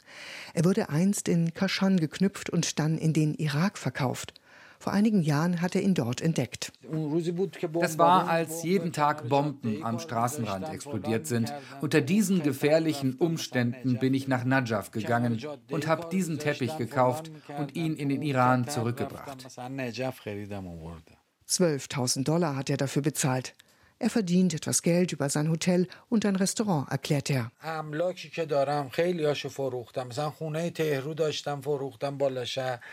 Er 0.55 0.65
wurde 0.65 0.89
einst 0.89 1.29
in 1.29 1.53
Kashan 1.53 2.01
geknüpft 2.01 2.49
und 2.49 2.79
dann 2.79 2.97
in 2.97 3.13
den 3.13 3.35
Irak 3.35 3.77
verkauft. 3.77 4.33
Vor 4.79 4.93
einigen 4.93 5.23
Jahren 5.23 5.61
hat 5.61 5.75
er 5.75 5.83
ihn 5.83 5.95
dort 5.95 6.21
entdeckt. 6.21 6.73
Das 7.81 7.99
war, 7.99 8.29
als 8.29 8.63
jeden 8.63 8.93
Tag 8.93 9.29
Bomben 9.29 9.85
am 9.85 9.99
Straßenrand 9.99 10.69
explodiert 10.73 11.27
sind. 11.27 11.53
Unter 11.81 12.01
diesen 12.01 12.43
gefährlichen 12.43 13.15
Umständen 13.17 13.99
bin 13.99 14.15
ich 14.15 14.29
nach 14.29 14.45
Najaf 14.45 14.91
gegangen 14.91 15.43
und 15.71 15.87
habe 15.87 16.09
diesen 16.11 16.39
Teppich 16.39 16.77
gekauft 16.77 17.31
und 17.59 17.75
ihn 17.75 17.95
in 17.97 18.09
den 18.09 18.23
Iran 18.23 18.69
zurückgebracht. 18.69 19.47
12.000 21.49 22.25
Dollar 22.25 22.57
hat 22.57 22.71
er 22.71 22.77
dafür 22.77 23.03
bezahlt. 23.03 23.55
Er 23.99 24.11
verdient 24.11 24.53
etwas 24.53 24.83
Geld 24.83 25.13
über 25.13 25.31
sein 25.31 25.51
Hotel 25.51 25.89
und 26.11 26.27
ein 26.27 26.37
Restaurant, 26.37 26.91
erklärt 26.91 27.31
er. 27.31 27.51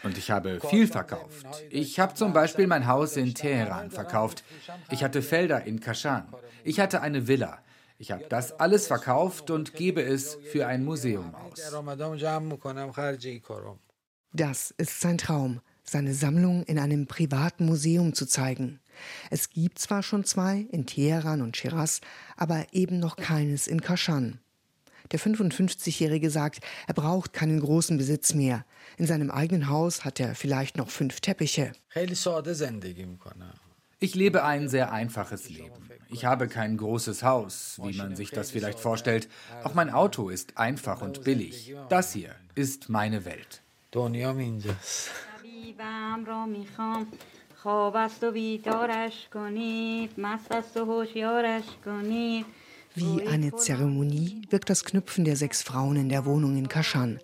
Und 0.04 0.18
ich 0.18 0.32
habe 0.32 0.60
viel 0.62 0.88
verkauft. 0.88 1.46
Ich 1.70 2.00
habe 2.00 2.14
zum 2.14 2.32
Beispiel 2.32 2.68
mein 2.68 2.88
Haus 2.88 3.18
in 3.18 3.34
Teheran 3.36 3.92
verkauft. 3.92 4.46
Ich 4.92 5.04
hatte 5.04 5.22
Felder 5.22 5.66
in 5.66 5.82
Kashan. 5.82 6.34
Ich 6.64 6.80
hatte 6.80 7.02
eine 7.02 7.28
Villa. 7.28 7.60
Ich 7.98 8.12
habe 8.12 8.26
das 8.30 8.60
alles 8.60 8.88
verkauft 8.88 9.52
und 9.52 9.74
gebe 9.76 10.02
es 10.02 10.38
für 10.52 10.68
ein 10.68 10.86
Museum 10.86 11.36
aus. 11.36 11.74
Das 14.32 14.72
ist 14.78 15.02
sein 15.02 15.18
Traum, 15.18 15.62
seine 15.84 16.14
Sammlung 16.14 16.64
in 16.64 16.80
einem 16.80 17.08
privaten 17.08 17.66
Museum 17.66 18.14
zu 18.14 18.26
zeigen. 18.26 18.80
Es 19.30 19.50
gibt 19.50 19.80
zwar 19.80 20.04
schon 20.04 20.24
zwei 20.24 20.66
in 20.72 20.86
Teheran 20.86 21.42
und 21.42 21.58
Shiraz, 21.58 22.02
aber 22.38 22.66
eben 22.72 23.00
noch 23.00 23.16
keines 23.16 23.68
in 23.68 23.82
Kashan. 23.82 24.40
Der 25.12 25.20
55-Jährige 25.20 26.30
sagt, 26.30 26.62
er 26.88 26.94
braucht 26.94 27.34
keinen 27.34 27.60
großen 27.60 27.98
Besitz 27.98 28.34
mehr. 28.34 28.66
In 28.98 29.06
seinem 29.06 29.30
eigenen 29.30 29.70
Haus 29.70 30.06
hat 30.06 30.20
er 30.20 30.34
vielleicht 30.34 30.78
noch 30.78 30.90
fünf 30.90 31.20
Teppiche. 31.20 31.74
Ich 34.00 34.16
lebe 34.16 34.44
ein 34.44 34.68
sehr 34.68 34.92
einfaches 34.92 35.50
Leben. 35.50 35.90
Ich 36.10 36.26
habe 36.26 36.48
kein 36.48 36.78
großes 36.78 37.24
Haus, 37.24 37.80
wie 37.84 37.96
man 37.96 38.16
sich 38.16 38.32
das 38.32 38.52
vielleicht 38.52 38.80
vorstellt. 38.80 39.30
Auch 39.64 39.74
mein 39.74 39.90
Auto 39.90 40.30
ist 40.30 40.58
einfach 40.58 41.02
und 41.02 41.24
billig. 41.24 41.74
Das 41.90 42.14
hier 42.14 42.36
ist 42.56 42.90
meine 42.90 43.24
Welt. 43.26 43.62
خواب 47.63 47.97
است 47.97 48.25
و 48.25 48.31
بیدارش 48.31 49.29
کنید 49.33 50.11
مست 50.21 50.53
است 50.53 50.77
و 50.77 50.85
هوشیارش 50.85 51.65
کنید 51.85 52.47
Wie 52.97 53.29
eine 53.29 53.55
Zeremonie 53.55 54.43
wirkt 54.51 54.71
das 54.71 54.83
Knüpfen 54.85 55.25
der 55.25 55.37
sechs 55.37 55.63
Frauen 55.63 55.97
in 55.97 56.09
der 56.09 56.25
Wohnung 56.25 56.57
in 56.57 56.69
Kashan. 56.69 57.21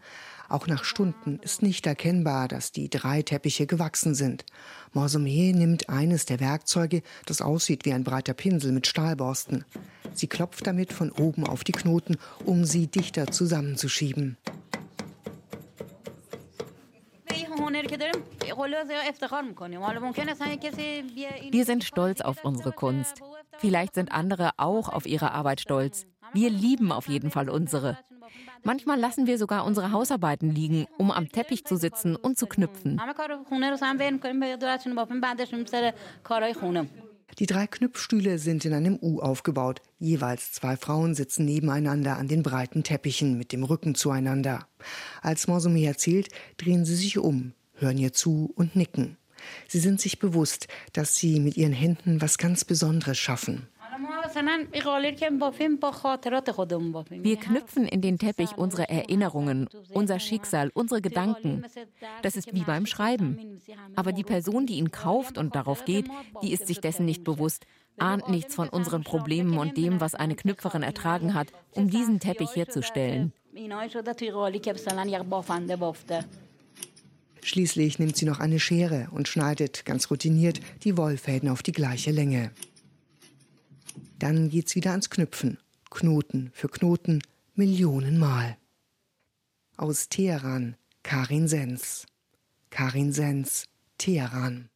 Auch 0.48 0.66
nach 0.66 0.84
Stunden 0.84 1.40
ist 1.42 1.62
nicht 1.62 1.86
erkennbar, 1.86 2.48
dass 2.48 2.70
die 2.70 2.90
drei 2.90 3.22
Teppiche 3.22 3.66
gewachsen 3.66 4.14
sind. 4.14 4.44
Morsomeh 4.92 5.52
nimmt 5.52 5.88
eines 5.88 6.26
der 6.26 6.38
Werkzeuge, 6.38 7.02
das 7.26 7.40
aussieht 7.40 7.84
wie 7.84 7.92
ein 7.92 8.04
breiter 8.04 8.34
Pinsel 8.34 8.72
mit 8.72 8.86
Stahlborsten. 8.86 9.64
Sie 10.12 10.28
klopft 10.28 10.66
damit 10.66 10.92
von 10.92 11.10
oben 11.10 11.46
auf 11.46 11.64
die 11.64 11.72
Knoten, 11.72 12.18
um 12.44 12.64
sie 12.64 12.86
dichter 12.86 13.26
zusammenzuschieben. 13.28 14.36
Wir 21.51 21.65
sind 21.65 21.83
stolz 21.83 22.21
auf 22.21 22.43
unsere 22.43 22.71
Kunst. 22.71 23.21
Vielleicht 23.57 23.95
sind 23.95 24.11
andere 24.11 24.51
auch 24.57 24.89
auf 24.89 25.05
ihre 25.05 25.31
Arbeit 25.31 25.61
stolz. 25.61 26.05
Wir 26.33 26.49
lieben 26.49 26.91
auf 26.91 27.07
jeden 27.07 27.31
Fall 27.31 27.49
unsere. 27.49 27.97
Manchmal 28.63 28.99
lassen 28.99 29.25
wir 29.25 29.37
sogar 29.37 29.65
unsere 29.65 29.91
Hausarbeiten 29.91 30.53
liegen, 30.53 30.85
um 30.97 31.11
am 31.11 31.29
Teppich 31.29 31.65
zu 31.65 31.77
sitzen 31.77 32.15
und 32.15 32.37
zu 32.37 32.45
knüpfen. 32.45 33.01
Die 37.37 37.45
drei 37.45 37.67
Knüpfstühle 37.67 38.39
sind 38.39 38.65
in 38.65 38.73
einem 38.73 38.99
U 39.01 39.19
aufgebaut. 39.21 39.81
Jeweils 39.99 40.51
zwei 40.51 40.75
Frauen 40.75 41.15
sitzen 41.15 41.45
nebeneinander 41.45 42.17
an 42.17 42.27
den 42.27 42.43
breiten 42.43 42.83
Teppichen 42.83 43.37
mit 43.37 43.51
dem 43.53 43.63
Rücken 43.63 43.95
zueinander. 43.95 44.67
Als 45.21 45.47
Monsumi 45.47 45.85
erzählt, 45.85 46.29
drehen 46.57 46.85
sie 46.85 46.95
sich 46.95 47.17
um, 47.17 47.53
hören 47.79 47.97
ihr 47.97 48.13
zu 48.13 48.51
und 48.55 48.75
nicken. 48.75 49.17
Sie 49.67 49.79
sind 49.79 50.01
sich 50.01 50.19
bewusst, 50.19 50.67
dass 50.93 51.15
sie 51.15 51.39
mit 51.39 51.57
ihren 51.57 51.73
Händen 51.73 52.21
was 52.21 52.37
ganz 52.37 52.65
Besonderes 52.65 53.17
schaffen. 53.17 53.67
Wir 57.09 57.37
knüpfen 57.37 57.85
in 57.85 58.01
den 58.01 58.17
Teppich 58.17 58.57
unsere 58.57 58.89
Erinnerungen, 58.89 59.67
unser 59.93 60.19
Schicksal, 60.19 60.71
unsere 60.73 61.01
Gedanken. 61.01 61.63
Das 62.21 62.35
ist 62.35 62.53
wie 62.53 62.63
beim 62.63 62.85
Schreiben. 62.85 63.59
Aber 63.95 64.11
die 64.11 64.23
Person, 64.23 64.65
die 64.65 64.75
ihn 64.77 64.91
kauft 64.91 65.37
und 65.37 65.55
darauf 65.55 65.85
geht, 65.85 66.07
die 66.41 66.53
ist 66.53 66.67
sich 66.67 66.79
dessen 66.79 67.05
nicht 67.05 67.23
bewusst, 67.23 67.65
ahnt 67.97 68.29
nichts 68.29 68.55
von 68.55 68.69
unseren 68.69 69.03
Problemen 69.03 69.57
und 69.57 69.77
dem, 69.77 69.99
was 69.99 70.15
eine 70.15 70.35
Knüpferin 70.35 70.83
ertragen 70.83 71.33
hat, 71.33 71.47
um 71.71 71.89
diesen 71.89 72.19
Teppich 72.19 72.55
herzustellen. 72.55 73.33
Schließlich 77.43 77.99
nimmt 77.99 78.17
sie 78.17 78.25
noch 78.25 78.39
eine 78.39 78.59
Schere 78.59 79.07
und 79.11 79.27
schneidet 79.27 79.85
ganz 79.85 80.09
routiniert 80.11 80.59
die 80.83 80.97
Wollfäden 80.97 81.49
auf 81.49 81.63
die 81.63 81.71
gleiche 81.71 82.11
Länge. 82.11 82.51
Dann 84.17 84.49
geht's 84.49 84.75
wieder 84.75 84.91
ans 84.91 85.09
Knüpfen. 85.09 85.57
Knoten 85.89 86.51
für 86.53 86.69
Knoten, 86.69 87.21
Millionenmal. 87.55 88.57
Aus 89.77 90.09
Teheran, 90.09 90.75
Karin 91.03 91.47
Sens. 91.47 92.05
Karin 92.69 93.11
Sens, 93.11 93.65
Teheran. 93.97 94.69